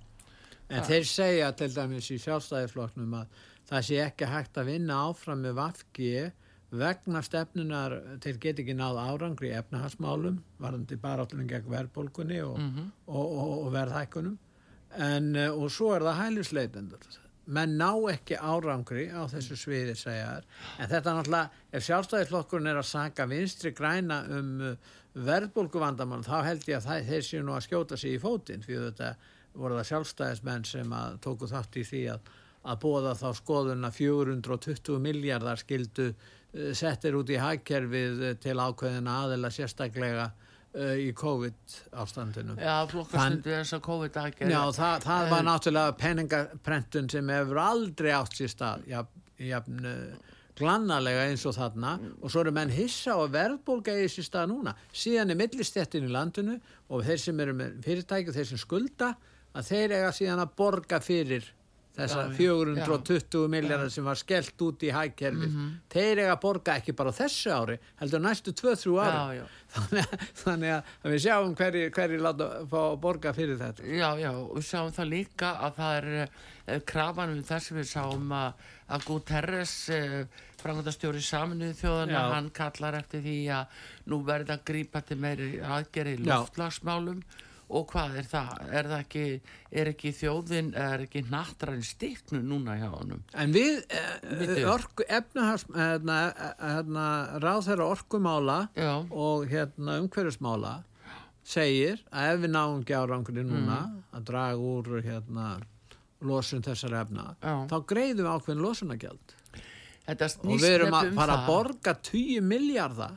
[0.68, 5.46] En þeir segja til dæmis í sjálfstæðifloknum að það sé ekki hægt að vinna áfram
[5.46, 6.02] með VAFG
[6.78, 12.60] vegna stefnunar þeir get ekki náð árangri efnahagsmálum varðandi baráttunum gegn verðbólgunni og,
[13.08, 14.36] og, og, og verðhækkunum.
[14.98, 17.08] En uh, og svo er það hælisleitendur.
[17.56, 20.48] Menn ná ekki árangri á þessu sviði segja þær.
[20.76, 24.96] En þetta er náttúrulega, ef sjálfstæðisflokkurinn er að saka vinstri græna um uh,
[25.28, 28.90] verðbólguvandamann þá held ég að það, þeir séu nú að skjóta sig í fótinn fyrir
[28.92, 29.16] þetta
[29.58, 32.34] voru það sjálfstæðismenn sem að tóku þátt í því að,
[32.68, 38.58] að bóða þá skoðun að 420 miljardar skildu uh, settir út í hagkerfið uh, til
[38.58, 42.58] ákveðina aðila sérstaklega uh, í COVID ástandinu.
[42.62, 48.14] Já, flokkastundu þess að COVID aðgerð Já, það, það var náttúrulega penningaprentun sem hefur aldrei
[48.18, 49.86] átt sér stað jafn, jafn
[50.58, 54.74] glannalega eins og þarna og svo eru menn hissa og verðbólga í sér stað núna.
[54.96, 56.58] Síðan er millistettin í landinu
[56.90, 59.12] og þeir sem eru með fyrirtæki og þeir sem skulda
[59.58, 61.54] að þeir eiga síðan að borga fyrir
[61.98, 65.54] þessa Já, já, 420 miljardar sem var skellt út í hægkerfið.
[65.90, 69.16] Þeir eiga að borga ekki bara þessu ári, heldur næstu 2-3 ári.
[69.16, 69.46] Já, já.
[69.78, 73.88] Þannig, að- þannig að við sjáum hverju hverju láta fá að borga fyrir þetta.
[73.98, 77.90] Já, já, við sáum það líka að það er uh, krafan um þess að við
[77.96, 83.82] sáum að, að Guterres, uh, frangandastjóri saminuði þjóðana, hann kallar eftir því að
[84.14, 86.38] nú verði að grípa til meiri aðgeri í Já.
[87.70, 88.52] Og hvað er það?
[88.72, 89.24] Er það ekki,
[89.82, 93.24] er ekki þjóðin, er ekki nattræn stiknu núna hjá honum?
[93.36, 96.20] En við, eh, orku, efnahars, hérna,
[96.62, 97.08] hérna,
[97.44, 98.94] ráð þeirra orkumála Já.
[99.12, 100.76] og hérna, umhverfismála
[101.48, 104.04] segir að ef við náum ekki árangri núna Mm.
[104.14, 105.62] að draga úr hérna,
[106.22, 107.68] losun þessar efna, Já.
[107.68, 109.34] þá greiðum við ákveðin losunagjald.
[110.08, 113.12] Og við erum að um fara að borga 10 miljardar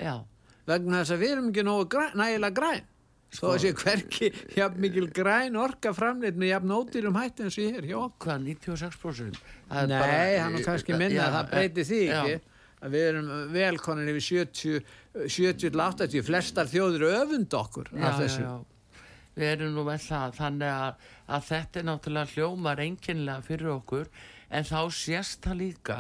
[0.67, 2.83] vegna þess að við erum ekki nógu græn, nægilega græn.
[3.31, 7.77] Sko, þessi hverki jafn mikil græn orka framleitt með jafn ódýrum hætti eins og ég
[7.79, 8.27] er hjá okkur.
[8.27, 9.37] hvað, 96%?
[9.71, 12.17] Það er Nei, bara- hann er kannski minna, Já, það breyti því já.
[12.25, 12.41] ekki
[12.81, 14.83] að við erum velkonin yfir 70
[15.29, 18.43] 70-80, flestar þjóður öfund okkur já, af já, þessu.
[18.43, 18.59] já.
[19.41, 24.09] Við erum nú með það, þannig að, að þetta er náttúrulega hljómar einkennilega fyrir okkur,
[24.51, 25.99] en þá sést það líka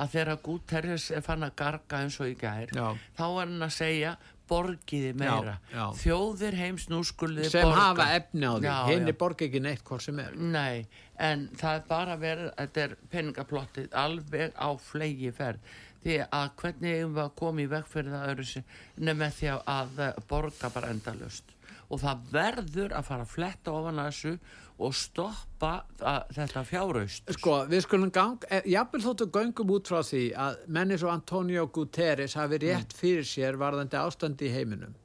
[0.00, 2.86] að þegar Guterres er fann að garga eins og í gær, Já.
[3.18, 4.14] þá er hann að segja
[4.50, 5.56] borgiði meira.
[5.70, 5.84] Já, já.
[6.00, 7.84] Þjóðir heims nú skuliði sem borga.
[7.84, 9.18] hafa efni á því, henni já.
[9.20, 10.34] borga ekki neitt hvort sem er.
[10.36, 15.70] Nei, en það er bara verið, þetta er peningaplottið alveg á flegi ferð.
[16.00, 19.50] Því að hvernig eigum við að koma í veg fyrir það öðru sem nefnir því
[19.58, 21.56] að, borga bara endalust.
[21.90, 24.32] Og það verður að fara að fletta ofan að þessu
[24.80, 27.32] og stoppa að, þetta fjáraust.
[27.36, 31.66] Sko, við skulum gang, eh, jafnvel þóttu göngum út frá því að menni svo Antonio
[31.68, 34.96] Guterres hafi rétt fyrir sér varðandi ástandi í heiminum.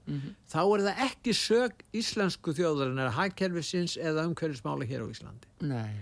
[0.47, 5.49] Þá er það ekki sög íslensku þjóðarinnar, hagkerfisins eða umhverfismála hér á Íslandi.
[5.61, 5.95] Nei,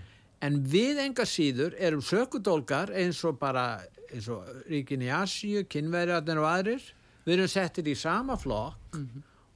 [0.44, 3.80] En við enga síður erum sökudólgar eins og bara
[4.12, 6.84] eins og ríkin í Asíu, kynverjarnir og aðrir.
[7.24, 8.98] Við erum settir í sama flokk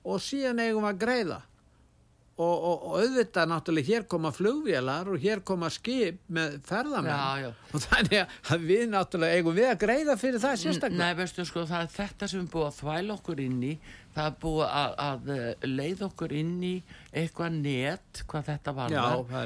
[0.09, 1.43] og síðan eigum við að greiða.
[2.39, 7.11] Og, og, og auðvitað náttúrulega hér koma flugvélar og hér koma skip með ferðamenn.
[7.11, 7.73] Já, já.
[7.75, 11.01] Og þannig að við náttúrulega eigum við að greiða fyrir það sérstaklega.
[11.01, 13.73] Nei, veistu sko, það er þetta sem er búið að þvæla okkur inn í,
[14.15, 16.73] það er búið að, að eh, leiða okkur inn í
[17.25, 18.95] eitthvað net, hvað þetta var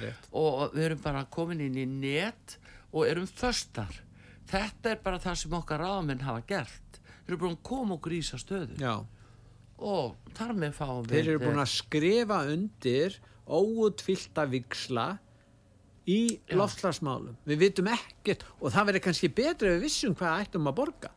[0.04, 0.28] rétt.
[0.42, 2.58] og við erum bara komin inn í net
[2.92, 4.02] og erum föstar.
[4.52, 7.00] Þetta er bara það sem okkar ráðamenn hafa gert.
[7.24, 8.94] Þeir eru búin að koma okkur í þessa stöðu Já.
[9.82, 11.12] Og þar með fáum við...
[11.16, 13.16] Þeir eru búin að skrifa undir
[13.52, 15.06] óutfyllta viksla
[16.10, 16.20] í
[16.58, 17.36] loftslagsmálum.
[17.46, 21.12] Við vitum ekkert og það verður kannski betra ef við vissum hvað ættum að borga.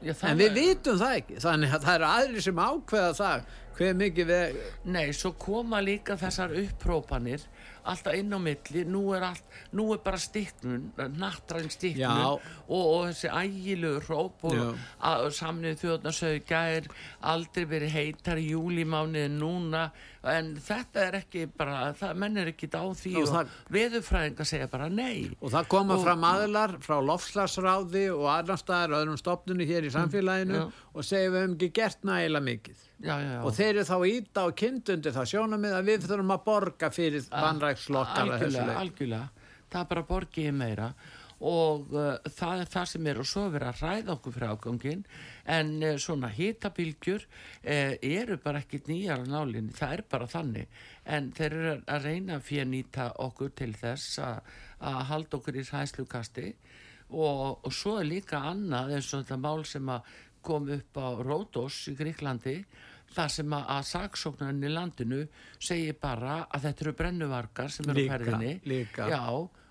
[0.00, 1.40] Já, En við er- vitum það ekki.
[1.44, 3.50] Þannig að það eru aðri sem ákveða það
[3.80, 4.60] hver mikið við...
[4.96, 7.44] Nei, svo koma líka þessar upprópanir
[7.84, 12.28] alltaf inn á milli, nú er, allt, nú er bara stikknun, nattræn stikknun Já.
[12.68, 16.88] og, og þessi ægilegu hróp og samnið þjóðnarsöðu gær
[17.32, 19.88] aldrei verið heitar í júlimániði núna
[20.28, 24.66] en þetta er ekki bara, það menn er ekki á því Og og, veðurfræðingar segja
[24.68, 29.20] bara nei Og það koma Og- fram aðilar frá lofslagsráði og annar staðar og öðrum
[29.20, 30.66] stopnunni hér í samfélaginu já.
[30.92, 32.76] og segja við hefum ekki gert nægilega mikið.
[33.00, 33.40] já, já, já.
[33.44, 37.22] Og þeir eru þá íta og kynntundi það sjónamið að við þurfum að borga fyrir
[37.24, 39.28] þessu algjörlega, algjörlega
[39.70, 40.94] það er bara borgið meira og
[41.40, 45.04] uh, það er það sem er og svo er verið að ræða okkur fyrir ágangin
[45.56, 50.82] en uh, svona hitabilgjur uh, eru bara ekkit nýjar á nálinni, það er bara þannig.
[51.08, 56.46] En þeir eru að reyna að fjernýta okkur til þess að, halda okkur í hæslukasti
[57.10, 61.08] og, og svo er líka annað eins og þetta mál sem að kom upp á
[61.20, 62.54] Ródos í Gríklandi
[63.14, 65.22] þar sem að, að saksóknarinn í landinu
[65.60, 68.52] segir bara að þetta eru brennuvarkar sem eru Líka, ferðinni.
[68.70, 69.08] líka.
[69.10, 69.24] Já,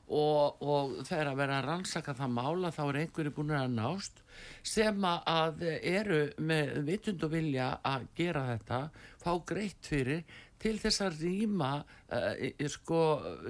[0.09, 4.21] og, og þegar að vera að rannsaka það mála þá er einhverju búin að nást
[4.65, 8.79] sem að- eru með vitund og vilja að gera þetta
[9.21, 10.23] fá greitt fyrir
[10.59, 13.01] til þess að rýma uh, sko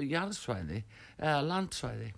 [0.04, 0.82] jarðsvæði
[1.18, 2.10] eða landsvæði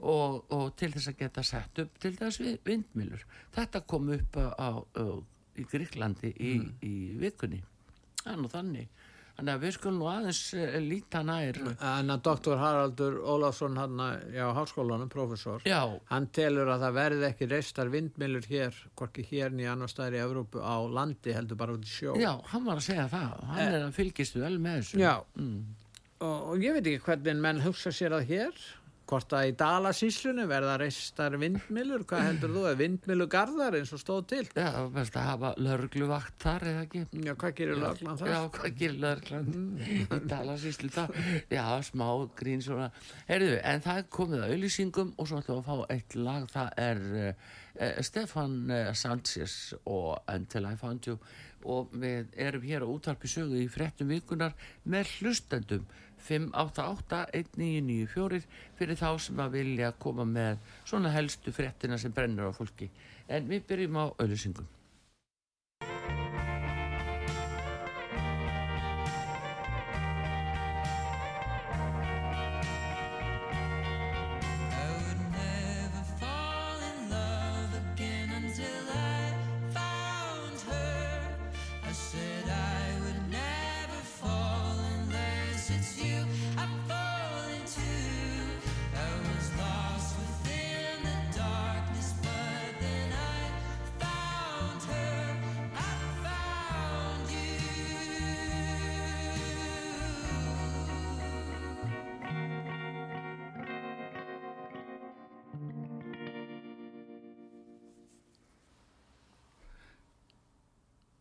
[0.00, 4.40] og, og til þess að geta sett upp til þess vi- vindmýlur þetta kom upp
[4.40, 5.04] á, á, á,
[5.60, 6.54] í Gríklandi í,
[6.86, 7.58] í vikunni.
[8.24, 8.88] Þannig
[9.40, 14.04] þannig að við skulum nú aðeins uh, líta nær En að doktor Haraldur Ólafsson hann
[14.34, 15.80] já, háskólanum, professor, já,
[16.12, 20.22] hann telur að það verði ekki reistar vindmilur hér, hvorki hér nýja annar staðar í
[20.24, 22.14] Evrópu á landi heldur bara út í sjó.
[22.20, 23.44] Já, hann var að segja það.
[23.50, 25.00] Hann er að fylgist vel með þessu.
[25.00, 25.14] Já.
[25.40, 25.60] Mm.
[26.20, 28.64] Og, og ég veit ekki hvernig menn hugsa sér að hér,
[29.10, 34.20] hvort að í Dalasíslunum verða reistar vindmilur, hvað heldur þú, er vindmilugarðar eins og stóð
[34.30, 34.42] til?
[34.54, 37.02] Já, best að hafa lörgluvakt þar eða ekki.
[37.26, 38.32] Já, hvað gerir löglan það?
[38.32, 39.50] Já, hvað gerir lörglan?
[39.82, 39.98] Í
[40.30, 41.20] tala síslu það.
[41.50, 42.06] Já, smá
[42.38, 42.90] grín svona.
[43.30, 46.48] Heyrðu, en það komið að auðlýsingum og svo ætlum við að fá eitt lag.
[46.54, 51.18] Það er uh, Stefan uh, Sanchez og Until I Found You
[51.68, 54.54] og við erum hér á útvarpi sögu í frettum vikunar
[54.88, 55.84] með hlustendum
[56.28, 58.42] 588-1994
[58.78, 60.52] fyrir þá sem að vilja koma með
[60.84, 62.86] svona helstu frettina sem brennur á fólki.
[63.28, 64.66] En við byrjum á auðlýsingum.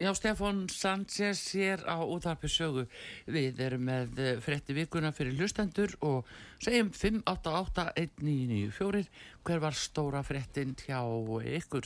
[0.10, 2.88] Já, Stefán Sanchez hér á útarpi sögu.
[3.30, 6.26] Við erum með eh, frétti vikuna fyrir hlustendur og
[6.58, 9.06] segjum 5881994
[9.46, 11.06] hver var stóra fréttin hjá
[11.46, 11.86] ykkur.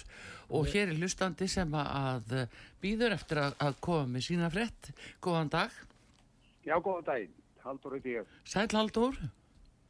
[0.55, 2.47] Og hér er hlustandi sem að eh,
[2.79, 4.95] býður eftir að, koma með sína frétt.
[5.19, 5.71] Góðan dag.
[6.63, 7.35] Já, góðan daginn.
[7.65, 8.25] Haldur ekki ég.
[8.47, 9.19] Sæl Haldur.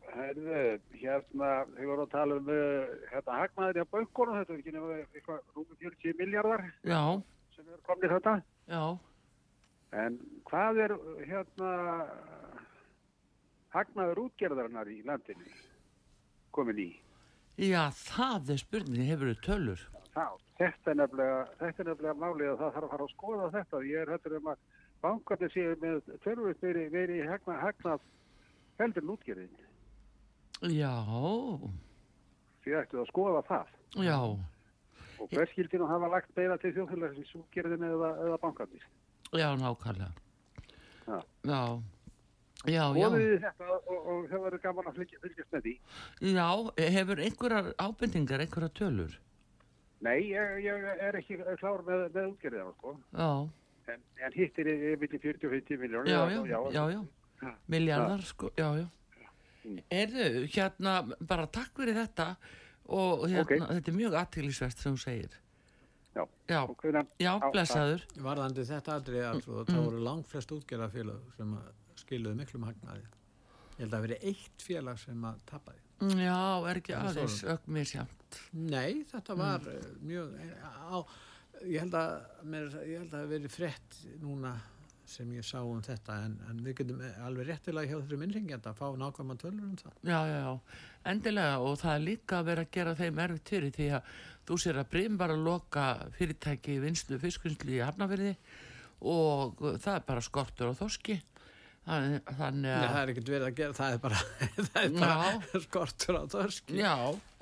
[0.09, 2.81] Herðu, hérna, þau voru að tala um uh,
[3.13, 7.03] hérna hagnaður í að bönkunum, þetta er ekki nefnir eitthvað rúmum 40 miljardar Já,
[7.55, 8.35] sem eru komnið þetta.
[8.67, 8.83] já.
[9.93, 10.15] En
[10.49, 10.93] hvað er
[11.29, 11.71] hérna
[13.73, 15.49] hagnaður útgerðarinnar í landinu
[16.53, 16.89] komin í?
[17.61, 19.83] Já, það er spurning, hefur þau tölur?
[20.13, 20.25] Þá,
[20.57, 23.81] þetta er nefnilega, þetta er nefnilega málið að það þarf að fara að skoða þetta.
[23.89, 24.63] Ég er hættur um að
[25.03, 28.07] bankarnir séu með tölvöld verið veri hagnað, hagnað
[28.81, 29.55] heldur en útgerðin.
[30.73, 30.93] Já,
[32.63, 33.71] Því ættu að skoða það.
[33.99, 34.17] já,
[35.21, 38.85] Og hver skildi nú hafa lagt beina til þjóðfélagsins útgerðin eða, eða bankarnir?
[39.33, 40.11] já, nákvæmlega.
[41.07, 41.17] Já.
[41.43, 41.61] Já,
[42.69, 43.07] já, já.
[43.13, 45.73] Þið þetta og, og það verður gaman að fylgja, fylgjast með því.
[46.33, 46.47] Já,
[46.97, 49.17] hefur einhverjar ábendingar, einhverjar tölur?
[50.03, 52.95] Nei, ég, ég er ekki klár með, með útgerðina, sko.
[53.17, 53.29] Já,
[53.91, 56.13] En, en hitt er yfir 40 og 50 miljónir.
[56.13, 56.99] já, já, já, já,
[57.43, 57.49] Já.
[57.67, 58.85] miljardar, sko, já, já.
[59.91, 60.93] Erðu, hérna,
[61.27, 62.29] bara takk fyrir þetta
[62.89, 63.49] og hérna, Ok.
[63.69, 65.29] þetta er mjög aðtýrlisvert sem þú segir.
[66.15, 66.27] Já.
[66.47, 68.03] Já, Og hvenær- já, blessaður.
[68.17, 69.65] Varðandi þetta aðrið alveg, Mm.
[69.65, 73.01] það voru langt flest útgerðarfélag sem að skiluðu miklum hagnaði.
[73.73, 75.79] Ég held að það veri eitt félag sem að tapaði.
[76.01, 78.39] Já, er ekki aðeins mér sjámt.
[78.53, 79.67] Nei, þetta var Mm.
[79.67, 80.55] eh, mjög, eh,
[80.91, 81.05] á,
[81.65, 84.59] ég held að, mér, ég held að það veri frétt núna
[85.13, 88.79] sem ég sá um þetta en, en við getum alveg réttilega hjá þessum innringjanda að
[88.81, 89.97] fá nákvæma tölur um það.
[90.09, 93.75] Já, já, já, endilega og það er líka að vera að gera þeim erfitt fyrir
[93.77, 94.13] því að
[94.47, 98.33] þú sér að Brim var að loka fyrirtæki í vinslu fiskvinnslu í Hafnafyrði
[99.13, 101.19] og það er bara skortur á þoski.
[101.83, 102.85] Þannig, þannig Nei, að...
[102.93, 104.19] það er ekkert verið að gera, það er bara,
[104.69, 106.77] það er bara skortur á þorski.
[106.79, 106.93] Já,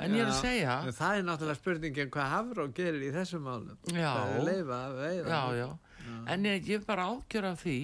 [0.01, 3.77] en ég er að segja, Það er náttúrulega spurningin hvað Hafró gerir í þessum málum.
[3.93, 4.09] Já.
[4.09, 5.27] Það er leifa að veiða.
[5.29, 5.67] já, já,
[6.31, 7.77] en ég, ég bara ágjör af því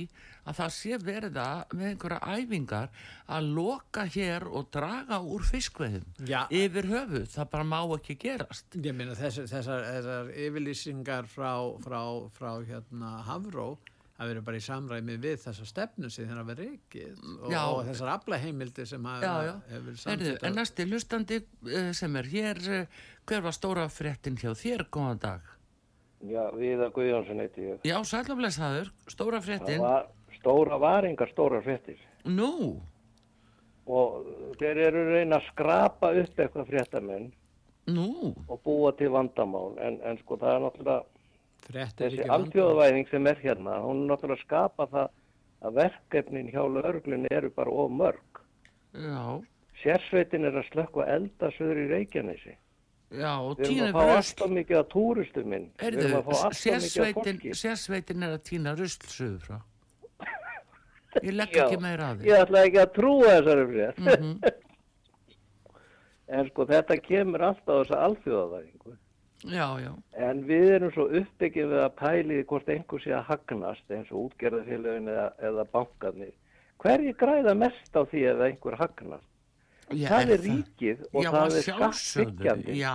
[0.48, 6.46] að það sé verða með einhverja æfingar að loka hér og draga úr fiskveðum Já.
[6.48, 8.80] yfir höfuð, það bara má ekki gerast.
[8.80, 11.52] Ég meina þessar, þessar, þessar yfirlýsingar frá,
[11.84, 12.02] frá,
[12.38, 13.76] frá hérna Hafró
[14.18, 18.14] það verður bara í samræmi við þessa stefnu sem þeirra verið reikið og, og þessar
[18.16, 23.04] aflaheimildi sem hafa, Já, já, hefur samtitt en næsti hlustandi eh, sem er hér, eh,
[23.30, 25.54] hver var stóra fréttin hjá þér, góðan dag?
[26.26, 27.82] Já, Viðar Guðjónsson heiti ég.
[27.86, 30.08] Já, sælumlesaður, stóra Það fréttin, var
[30.40, 32.00] stóra varingar, stóra fréttir.
[32.26, 32.82] nú,
[33.88, 34.26] Og
[34.60, 37.30] þeir eru reyna að skrapa upp eitthvað fréttamenn
[37.88, 39.78] nú, og búa til vandamál.
[39.80, 41.04] En, en sko það er náttúrulega,
[41.70, 42.42] fréttir þessi ekki vandamál.
[42.42, 45.08] alþjóðavæðing sem er hérna, hún er náttúrulega að skapa það
[45.68, 48.42] að verkefnin hjá lögreglunni eru bara of mörg.
[48.94, 49.24] já,
[49.84, 52.58] Sérsveitin er að slökka eldasöður í Reykjanesi.
[53.12, 55.66] Já, og Við erum tína að fá rusl, alltaf mikið af túristum minn.
[55.80, 57.56] Við erum að fá alltaf mikið sérsveitin, fólki.
[57.62, 59.58] sérsveitin er að tína rusl suður frá.
[61.28, 62.30] Ég legg ekki meira að því.
[62.32, 64.02] Ég ætla ekki að trúa þessari frétt.
[64.06, 64.32] Mhm.
[66.28, 68.98] En sko þetta kemur alltaf á þessa alþjóðavæðingu.
[69.48, 73.94] Já, já, En við erum svo uppbyggið við að pæli hvort einhver sé að hagnast
[73.94, 76.34] eins og útgerðarfélagin eða, eða bankarnir.
[76.82, 79.30] Hverju græða mest á því ef einhver hagnast?
[79.96, 82.34] Já það er ríkið og já, það að er sjálfsögðu.
[82.34, 82.78] skatthyggjandi.
[82.78, 82.94] Já,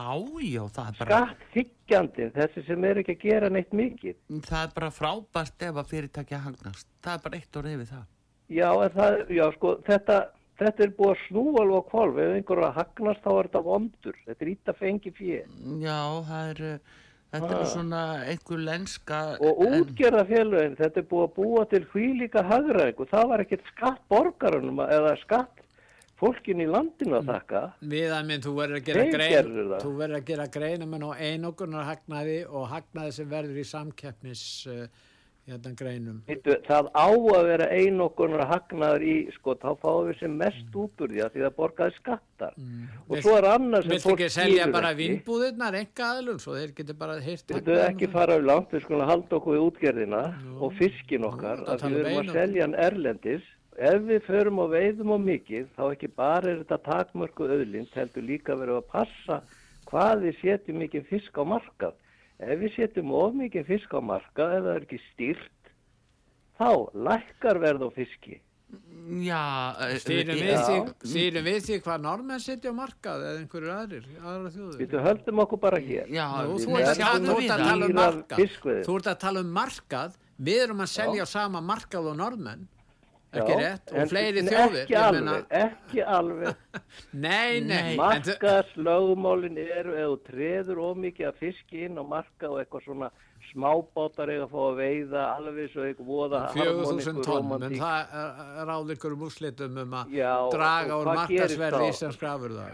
[0.93, 4.17] er bara, Skatthyggjandi, þessi sem er ekki að gera neitt mikið.
[4.49, 6.87] það er bara frábært ef að fyrirtækja hagnast.
[7.03, 8.05] Það er bara eitt orðið við það.
[8.53, 9.17] Já, það,
[9.57, 10.17] sko, þetta,
[10.61, 12.19] þetta er búið að snúa alveg á kvolf.
[12.19, 14.19] Ef einhver er að hagnast þá er þetta vondur.
[14.27, 15.39] Þetta er ít að fengi fjö.
[15.81, 17.01] Já, það er, uh,
[17.33, 17.71] þetta er Ah.
[17.73, 19.21] svona einhver lenska...
[19.41, 23.09] Og útgerðarfélagin, þetta er búið að búa til hvílíka hagræðingu.
[23.09, 25.62] Það var ekkert skatt borgarunum eða skatt
[26.23, 27.63] fólkin í landinu að þakka.
[27.93, 31.89] Við að minn, þú verður að gera grein þú verður að gera greinum á einogunar
[31.91, 34.85] hagnaði og hagnaði sem verður í samkeppnis uh,
[35.49, 36.19] hérna greinum.
[36.29, 41.03] Heitu, það á að vera einokkunar hagnaður í, sko, þá fáum við sem mest út
[41.03, 42.59] úr því að því það borgaði skattar.
[43.09, 47.19] Og svo er annað sem fólk selja bara vinnbúðirnar enga aðlum svo þeir getur bara
[47.25, 50.23] hýrt Við þau ekki fara á langt, við skulum halda okkur við útgerðina
[50.61, 53.51] og fiskin okkar, það að tala við um erum að selja hann erlendis.
[53.81, 58.27] Ef við förum og veiðum á mikið, þá ekki bara er þetta takmörku öðlind, heldur
[58.27, 59.41] líka verið að passa
[59.89, 61.95] hvað við setjum mikið fisk á markað.
[62.43, 65.73] Ef við setjum of mikið fisk á markað, ef það er ekki stýrt,
[66.61, 66.71] þá
[67.09, 68.41] lækkar verð á fiski.
[69.23, 73.73] Já, eh, Stýrum eh, við, stýrum við því hvað normenn sitja á markað eða einhverjur
[73.75, 74.79] aðrir, aðra þjóður.
[74.81, 76.07] Við höldum okkur bara hér.
[76.09, 78.55] Já, Nú, þú ert að, sjáum þú ert að tala um markað.
[78.87, 80.17] Þú ert að tala um markað.
[80.43, 82.65] Við erum að selja á sama markað og normenn.
[83.33, 83.93] Ekki rétt?
[83.97, 84.83] Og fleiri en þjóðir.
[84.83, 86.57] Ekki ég alveg, meina- ekki alveg.
[87.27, 87.95] Nei, nei.
[87.97, 93.09] Þú- Markaðslögumálin eru þú treður ómikið að fiski inn á marka og eitthvað svona
[93.53, 98.15] smábátar eiga að fá að veiða alveg svo eitthvað voða 4.000 tonn, en það
[98.63, 100.13] er ráð ykkur um úrslitum um að
[100.55, 101.95] draga og úr hvað gerist markasverði þá?
[101.97, 102.67] íslenskra afurða.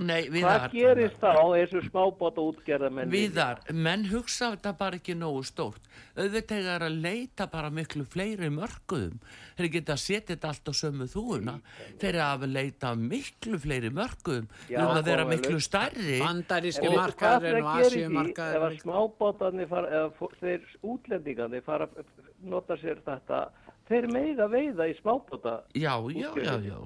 [0.00, 3.10] Nei, Hvað Viðar, gerist þá þessu smábáta útgerðamenn?
[3.12, 5.84] Viðar, menn hugsa þetta bara ekki nógu stórt.
[6.16, 9.18] Auðvitað er að leita bara miklu fleiri mörguðum.
[9.58, 11.58] Þeir geta setið þetta allt á sömu þúuna.
[12.00, 14.48] Þeir eru að leita miklu fleiri mörguðum.
[14.72, 16.18] Já, um að vera góða miklu stærri.
[16.22, 22.08] Hvað gerist Asíu í ef að smábátarnir fara, eða þeir útlendingarnir fara að
[22.48, 23.44] nota sér þetta,
[23.92, 26.78] þeir meiga veiða í smábáta Já, já, já, já.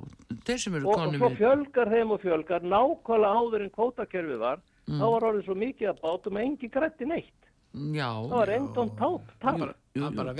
[0.46, 1.36] Þeir sem eru og, og svo við.
[1.40, 5.00] fjölgar þeim og fjölgar nákvæmlega áður en kvótakerfi var Mm.
[5.02, 8.90] þá var orðið svo mikið að bátum að engi grætti neitt Já, það var endón
[9.00, 10.34] táp Það er bara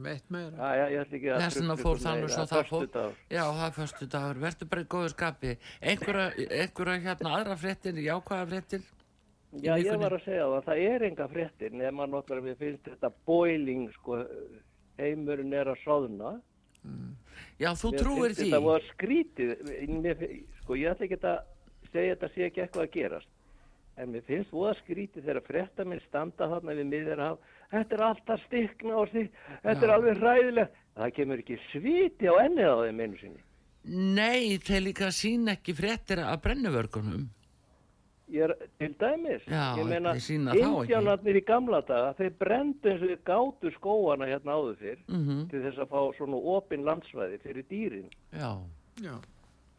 [0.00, 0.70] veitt meira.
[1.44, 2.86] Þess vegna fór þannig svo það fór.
[3.30, 4.40] Já, það er förstu dagur.
[4.42, 5.52] Verður bara í góðu skapi.
[5.92, 6.26] Einhverja,
[6.62, 8.86] einhverja hérna aðra fréttir, jákvæða fréttir?
[9.60, 13.10] Já, ég var að segja það, það er enga fréttir nema náttúrulega mér finnst þetta
[13.26, 14.20] boiling, sko,
[15.00, 16.36] heimurinn er að sóðna.
[17.60, 18.46] Já, þú Mér trúir því.
[18.46, 19.50] Þetta var skrítið,
[20.00, 20.22] mér,
[20.62, 21.40] sko, ég ætla ekki að
[21.90, 23.32] segja þetta sé ekki eitthvað að gerast.
[24.00, 28.46] En mér finnst voða skrítið þegar fréttamenn standa þarna við miður af, þetta er alltaf
[28.46, 29.96] stikna og stikna, þetta er Já.
[29.96, 30.78] alveg hræðilegt.
[31.00, 33.44] Það kemur ekki sviti á ennið á þeim einu sinni.
[33.90, 37.28] Nei, þeir líka sína ekki fréttir af brennuvörgunum.
[38.30, 43.10] Ég er til dæmis, Já, ég meina, indjánarnir í gamla daga, þeir brendu eins og
[43.10, 47.66] þeir gátu skóana hérna áður fyrr Mm til þess að fá svona opin landsvæði fyrir
[47.70, 48.10] dýrin.
[48.32, 48.52] Já,
[49.02, 49.16] Já.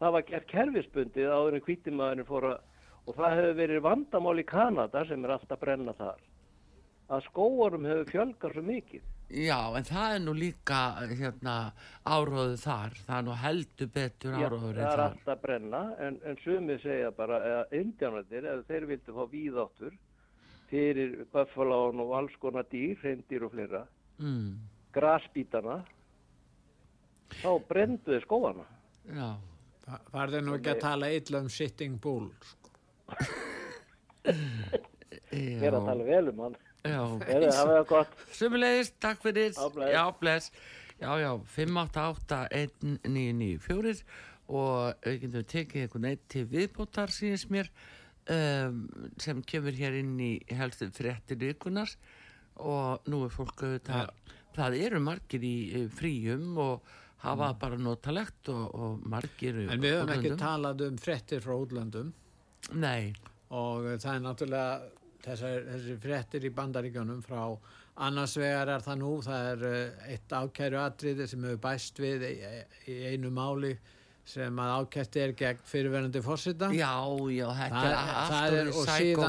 [0.02, 2.60] Það var gert kerfisbundið áður en hvítimæðurinn fór að,
[3.06, 6.20] og það hefur verið vandamál í Kanada sem er alltaf að brenna þar,
[7.08, 9.02] að skóarum hefur fjölgar svo mikið.
[9.32, 10.78] Já, en það er nú líka
[11.10, 11.54] hérna
[12.04, 12.96] áróðu þar.
[13.06, 15.02] Það er nú heldur betur Já, áróður það en er þar.
[15.08, 19.96] alltaf að brenna, en, en sumið segja bara að indjánarnir, ef þeir vildu fá víðáttur
[20.72, 23.86] fyrir buffalón og alls konar dýr, hreindir og fleira,
[24.22, 24.52] Mm,
[24.94, 25.80] grasbítana,
[27.42, 28.66] þá brendu þeir skóana.
[29.08, 29.30] já,
[30.12, 32.28] Það er nú ekki að tala illa um sitting bull.
[32.40, 32.70] Sko.
[35.32, 36.56] Ég er að já, tala vel um hann.
[36.84, 37.02] Já.
[37.26, 38.12] Er það hafa það gott?
[38.38, 39.50] Sumulegis, takk fyrir.
[39.56, 39.92] Já, bless.
[39.92, 40.44] Já, bless.
[41.02, 44.04] Já, já, 588-1994
[44.52, 47.66] og við getum tekið einhvern veginn til viðbótar síðans mér
[48.30, 48.76] um,
[49.22, 51.92] sem kemur hér inn í helstu fréttir vikunars
[52.62, 54.06] og nú er fólk auðvitað,
[54.54, 56.74] það eru margir í fríum og
[57.24, 62.08] hafa bara notalegt og, og margir En við höfum ekki talað um frettir frá útlöndum
[62.78, 63.04] Nei,
[63.50, 67.42] og það er náttúrulega þessar, þessi frettir í bandaríkjónum frá
[68.06, 72.28] annars vegar er það nú, það er eh, eitt ákæru atriði sem hefur bæst við
[72.28, 72.36] í,
[72.88, 73.74] í einu máli
[74.32, 76.68] sem að ákært er gegn fyrirverandi fórsita.
[76.70, 76.92] já,
[77.34, 79.26] já, þetta er það er, orðið og, sækó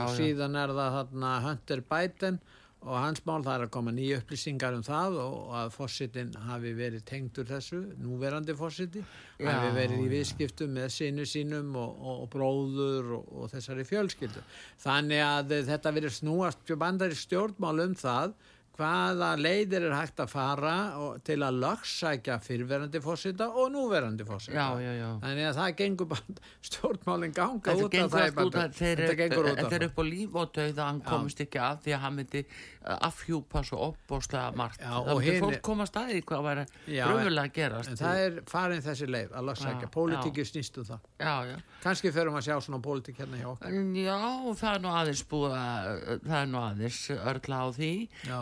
[0.00, 2.40] og síðan er það þarna Hunter Biden
[2.80, 6.72] og hans mál það er að koma nýja upplýsingar um það og, að fórsitin hafi
[6.78, 12.22] verið tengdur þessu, núverandi fórsiti Já, hafi verið í viðskiptum með sinu sínum og, og,
[12.24, 14.44] og bróður og, og þessari fjölskyldu.
[14.80, 18.32] Þannig að þetta verið snúast bandari stjórnmál um það
[18.80, 24.56] hvaða leiðir er hægt að fara og, til að lögsækja fyrverandi fórsita og núverandi fórsita
[24.56, 25.08] Já, já, já.
[25.24, 26.36] þannig að það gengur bara
[26.70, 29.86] stjórnmálinn ganga út af það að þeir, af það.
[29.90, 32.44] upp á líf og dauða hann komist ekki að því að hann myndi
[32.84, 34.80] afhjúpa svo opbóstlega margt.
[34.80, 36.64] Já, og hinir- fólk komast að því hvað væri
[37.04, 37.88] raunverulega að gerast.
[37.90, 41.00] en það er farin þessi leið að lögsækja, Já, pólitíki snýstu það.
[41.20, 41.56] Já, já.
[41.82, 43.66] kannski förum að sjá svona pólitík hérna hjá okkur.
[43.68, 44.16] En já,
[44.56, 47.92] það er nú aðeins búið að það er nú aðeins örla á því.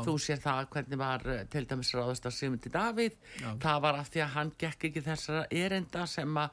[0.06, 3.14] Þú sér það hvernig var eh, til dæmis ráðast að Simundi Davíð.
[3.58, 6.50] Það var af því að hann gekk ekki þessara erenda sem að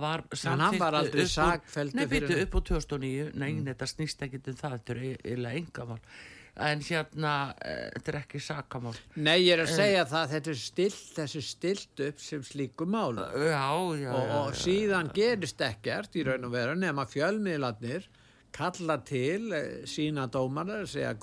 [0.00, 1.26] var hann var aldrei
[2.06, 5.98] fyrir- byrju upp á 2009 Nei, þetta snýst ekki um það, þetta er eiginlega engamál
[6.56, 8.94] en hérna, eh, þetta er ekki sakamál.
[9.16, 13.26] Nei, ég er að segja það, þetta er stilt, þessi stilt upp sem slíku málu
[13.36, 18.08] Já, já, og, já, og síðan gerist ekkert í raun og veru nema fjölmiðlarnir
[18.56, 21.14] kalla til eh, sína dómar, segja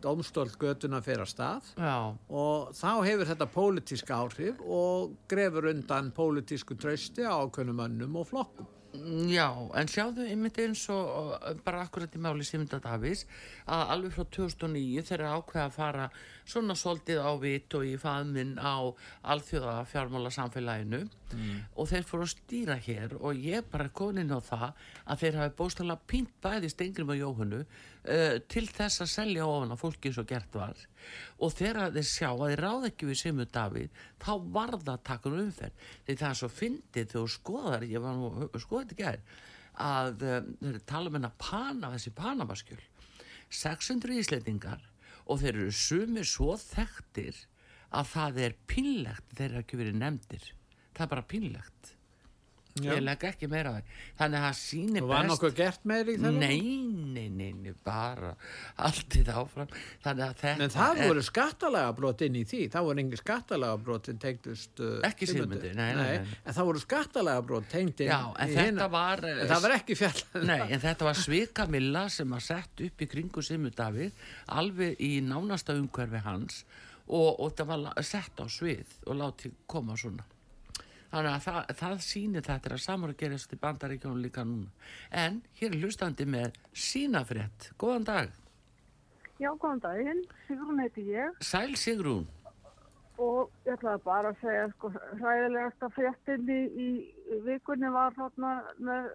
[0.00, 1.70] dómstólt götuna fyrir að stað.
[1.76, 1.96] Já,
[2.32, 8.30] og þá hefur þetta pólitísk áhrif og grefur undan pólitísku trausti á ákveðnum önnum og
[8.32, 8.68] flokkum.
[9.00, 9.48] Já,
[9.78, 11.30] en sjáðu einmitt eins og
[11.64, 13.22] bara akkurat í máli Simunda Davís
[13.64, 16.08] að alveg frá 2009 þeirra ákveða að fara
[16.44, 18.92] svona svolítið á vit og í faðminn á
[19.32, 21.06] alþjóða fjármála samfélaginu
[21.76, 24.66] og þeir fóru að stýra hér og ég bara komin inn á það
[25.04, 29.74] að þeir hafi bóstalega pínt bæði Stengrim og Jóhannu uh, til þess að selja ofan
[29.74, 30.84] á fólki eins og gert var.
[31.38, 35.40] Og þegar þeir sjá að þeir ráð ekki við Simund Davíð þá var það takun
[35.44, 35.88] umferð.
[36.06, 39.24] Því það er svo fyndið þegar skoðar ég var nú að skoða þetta gær
[39.80, 42.80] að um, þeir tala um hennar pana þessi panamaskjöl.
[43.50, 44.82] 600 íslendingar
[45.30, 47.38] og þeir eru sumir svo þekktir
[47.90, 50.50] að það er pínlegt þeir eru ekki verið nefndir
[51.00, 51.96] það er bara pínlegt.
[52.78, 52.92] Já.
[52.94, 53.88] ég legg ekki meira á það.
[54.20, 56.38] Þannig að það sýnir Og var nokkuð gert meiri í þeirra?
[56.38, 56.60] Nei,
[57.10, 58.30] nei, nei, nei, bara
[58.86, 59.74] alltið áfram.
[60.04, 63.80] Þannig að þetta En það voru skattalega brot inn í því, það voru engin skattalega
[63.88, 65.30] brot sem tengdust uh, Ekki
[65.74, 66.06] nei.
[66.44, 69.66] En það voru skattalega brot tengd inn Já, en í þetta var eh, En það
[69.66, 73.74] var ekki fjall Nei, en þetta var svikamilla sem að sett upp í kringu Simu
[73.74, 74.26] Davíð
[74.60, 76.62] alveg í nánasta umhverfi hans
[77.10, 80.26] og, og það var sett á svið og látið koma svona
[81.10, 84.68] þannig að það, það sýnir þetta að samar að gerast í bandaríkjónu líka núna.
[85.10, 88.36] En hér er hlustandi með sínafrétt, góðan dag.
[89.40, 90.22] Já, góðan daginn.
[90.46, 91.40] Sigrun heiti ég.
[91.40, 92.28] Sæl Sigrún.
[93.20, 99.10] Og ég ætlaði bara að segja sko hræðilegasta fréttin í, í vikunni var þarna með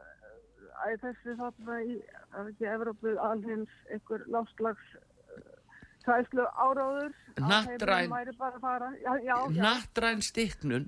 [0.85, 1.97] æ, þessi þarna í,
[2.35, 4.93] er ekki Evrópu alhins einhver láslags
[6.05, 8.91] áráður að að fara.
[9.01, 9.61] Já, já, já.
[9.63, 10.85] Nattræn stikknun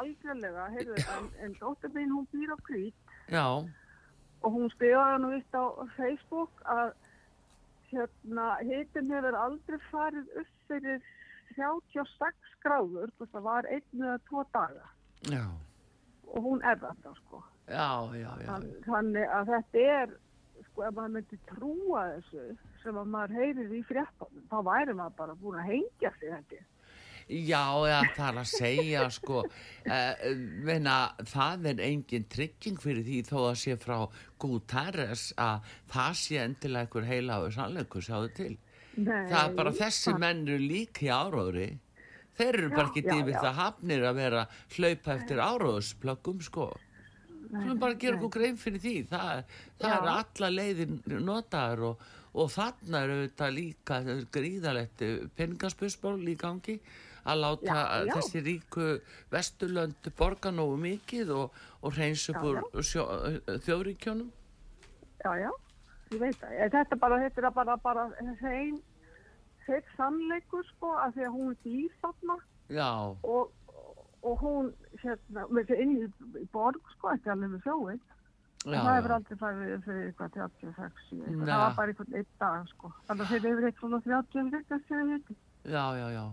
[0.00, 3.46] algjörlega, heyrðu, en, en dóttir mín hún býr á krít Já,
[4.42, 5.64] og hún skrifaði nú vitt á
[5.96, 6.92] Facebook að
[7.90, 11.02] hérna hitin hefur aldrei farið upp fyrir
[11.56, 14.86] 36 gráður, það var einn eða tvo daga
[15.30, 15.44] já,
[16.32, 17.42] og hún er þetta sko.
[17.66, 17.90] já,
[18.20, 18.46] já, já.
[18.50, 20.16] Þann, þannig að þetta er,
[20.70, 22.46] sko, ef maður myndi trúa þessu
[22.82, 26.64] sem að maður heyrir í fréttanum, þá væri maður bara búin að hengja sig þetta.
[27.26, 27.82] Já,
[28.14, 30.26] það er að segja sko, uh,
[30.62, 30.94] meina,
[31.26, 33.96] það er engin trygging fyrir því þó að sé frá
[34.38, 38.52] Guterres að það sé endilega einhver heilagur sannleikur, sjáðu til.
[38.96, 41.66] Nei, Það er bara þessi menn eru líki áróðri.
[42.36, 43.02] Þeir eru bara ekki
[43.34, 43.40] já.
[43.40, 44.44] það hafnir að vera
[44.76, 46.68] hlaupa eftir áróðsplöggum sko.
[47.50, 48.94] Svo bara gera okkur grein fyrir því.
[49.10, 49.42] Það,
[49.80, 50.94] það eru alla leiðir
[51.26, 52.06] notaður og,
[52.38, 54.00] og þarna eru þetta líka
[54.38, 55.04] gríðalegt
[55.34, 56.78] peningaspörsmál í gangi
[57.26, 58.12] að láta Já, já.
[58.16, 58.88] þessi ríku
[59.34, 63.04] vesturlönd borga nógu mikið og, og reyns upp úr sjó,
[63.66, 64.30] þjóðríkjónum.
[65.24, 65.50] Já, já,
[66.14, 66.56] ég veit það.
[66.66, 68.06] En Þetta bara, þetta er bara, bara
[68.40, 68.80] hrein,
[69.66, 72.38] hrein sannleikur sko, af því að hún býr þarna
[73.22, 73.50] og,
[74.26, 74.70] og hún,
[75.02, 78.00] hérna, með þessi inn í, borg sko, ekki alveg með sjóin.
[78.66, 81.44] já, það hefur aldrei farið fyrir eitthvað 36, eitthvað.
[81.46, 82.90] Það var bara einhvern einn dag sko.
[83.06, 85.36] Þannig að þeir hefur eitthvað 30 vikar sem við veitum.
[85.66, 86.24] Já, já, já.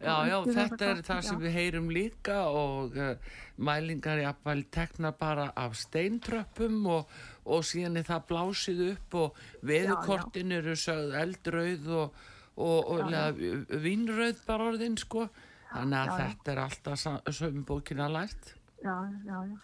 [0.00, 1.26] Já, já, þetta þetta er það já.
[1.28, 7.14] sem við heyrum líka og uh, mælingar jafnvel tekna bara af steintröppum og,
[7.44, 9.40] og síðan er það blásið upp og
[9.70, 12.20] veðukortin eru sögð eldrauð og,
[12.56, 15.28] og, og Já, ja, vínrauð bara orðin sko.
[15.70, 16.22] Þannig að Já, já.
[16.24, 18.54] þetta er alltaf sögum bókina lært.
[18.82, 18.96] Já,
[19.26, 19.58] já, já.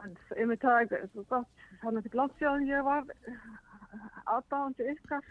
[0.00, 3.06] En það ekki, svo gott, þannig að síðan ég var
[4.30, 5.24] aðdáðandi ykkar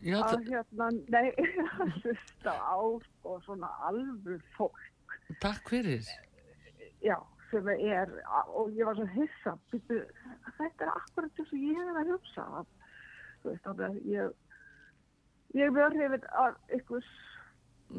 [0.00, 4.78] Já, að hérna, nei, að hlusta á sko svona alveg fólk,
[5.44, 6.06] takk fyrir.
[7.04, 7.16] já,
[7.50, 8.12] sem er,
[8.48, 9.98] og ég var svo hissa, býttu,
[10.56, 12.46] þetta er akkurat þess að ég er að hugsa,
[13.42, 14.32] þú veist, þannig að ég,
[15.60, 17.12] ég verð hefur að ykkur.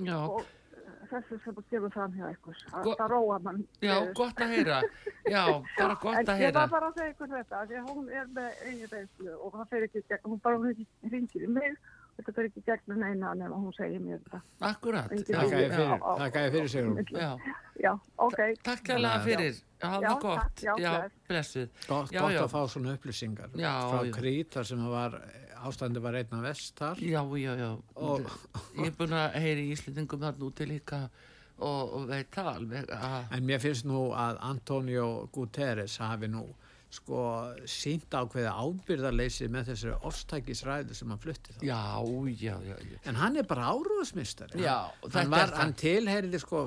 [0.07, 0.49] Já, og
[1.11, 2.27] þessu sem að gefa fram hjá
[2.83, 3.63] Go- það róa mann.
[3.81, 4.81] já, gott að heyra.
[5.29, 5.43] Já,
[5.77, 6.59] bara gott en að ég heyra.
[6.59, 9.53] var bara að segja ykkur þetta, af því að hún er með eigin reynslu og
[9.53, 11.75] það fer ekki gegn, hún bara hringir í mig
[12.11, 14.41] og þetta fer ekki gegn neina nema hún segir mér þetta.
[14.71, 15.11] Akkurat.
[15.11, 17.05] Ég Já, fyrir, á- þakka ég fyrir Sigrún.
[17.11, 17.37] já.
[17.81, 18.39] Já, ok.
[18.63, 19.61] Takk kærlega fyrir.
[19.81, 20.61] Það var gott.
[20.61, 21.13] já, Já, bless.
[21.27, 21.69] blessuð.
[21.87, 24.11] Gott, að fá svona upplýsingar Já, frá.
[24.13, 25.15] Krít þar sem það var,
[25.67, 26.97] ástandi var einna vest þar.
[27.01, 27.71] Já, já, já.
[27.95, 28.31] Og-
[28.77, 31.09] Ég er búin að heyri í Íslendingum þarna úti líka
[31.59, 32.89] og, og veit það alveg
[33.31, 36.47] En mér finnst nú að Antonio Guterres hafi nú
[36.91, 37.21] sko
[37.71, 41.61] sínt ákveða ábyrðarleysi með þessari ofstækisræðu sem hann flutti þá.
[41.63, 41.77] já,
[42.35, 42.97] já, já, já.
[43.07, 44.59] En hann er bara áróðsmistari.
[44.59, 46.65] Já, hann, hann, tilheyriði sko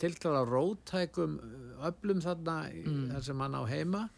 [0.00, 1.36] tilkala rótækum
[1.84, 3.10] öflum þarna Mm.
[3.12, 4.08] þar sem hann á heima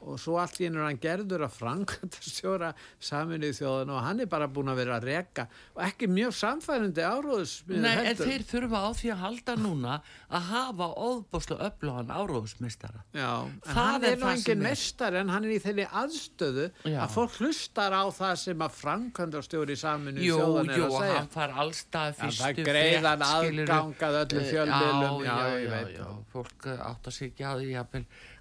[0.00, 2.70] og svo allt í ennur hann gerður að framkvæmta stjóra
[3.04, 5.44] saminuð þjóðan og hann er bara búin að vera að reka
[5.76, 9.98] og ekki mjög samfærandi áróðusmið Nei, en þeir þurfa á því að halda núna
[10.32, 13.04] að hafa óðbúslu öflugan áróðusmistara.
[13.12, 14.64] Já, en Það hann er er nú engin er.
[14.70, 16.98] mestar en hann er í þeirri aðstöðu Já.
[17.04, 20.96] að fólk hlustar á það sem að framkvæmda stjóri saminuð Jú, þjóðan er jú, að
[21.04, 23.76] segja hann far allstað fyrstu það greiðan frétt, skilurðu.
[23.76, 26.10] aðgang að öllum Eh, fjölmiðlum, já, já, já, já, já,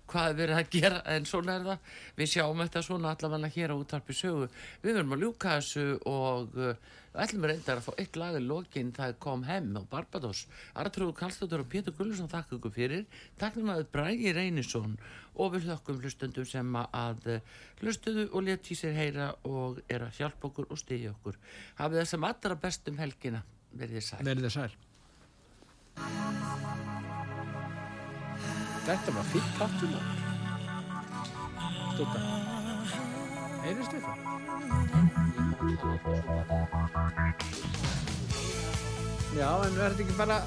[0.10, 3.52] eh, hvað er verið að gera en svona er það, við sjáum þetta svona allavega
[3.56, 4.48] hér á útarpi sögu.
[4.84, 6.74] Við verðum að ljúka þessu og uh,
[7.14, 8.92] ætlum við reyndar að fá eitt lag í lokin.
[8.96, 10.46] Það kom heim á Barbados.
[10.74, 13.06] Artrúður Kallstóttur og Pétur Gullusson þakka ykkur fyrir.
[13.42, 14.98] Takknum að Bragi Reynisson
[15.40, 20.20] og við hlökkum hlustundum sem að uh, hlustuðu og leti sér heyra og er að
[20.20, 21.40] hjálpa okkur og styðja okkur.
[21.80, 23.46] Hafið þessam allra bestum helgina.
[23.80, 24.24] Verðið sæl.
[24.26, 24.72] Verðið sæl
[28.88, 29.92] Þetta var fýtt þáttum
[31.94, 32.20] Stúta
[33.92, 34.18] þið það?
[39.40, 40.38] Já, en verður þetta ekki bara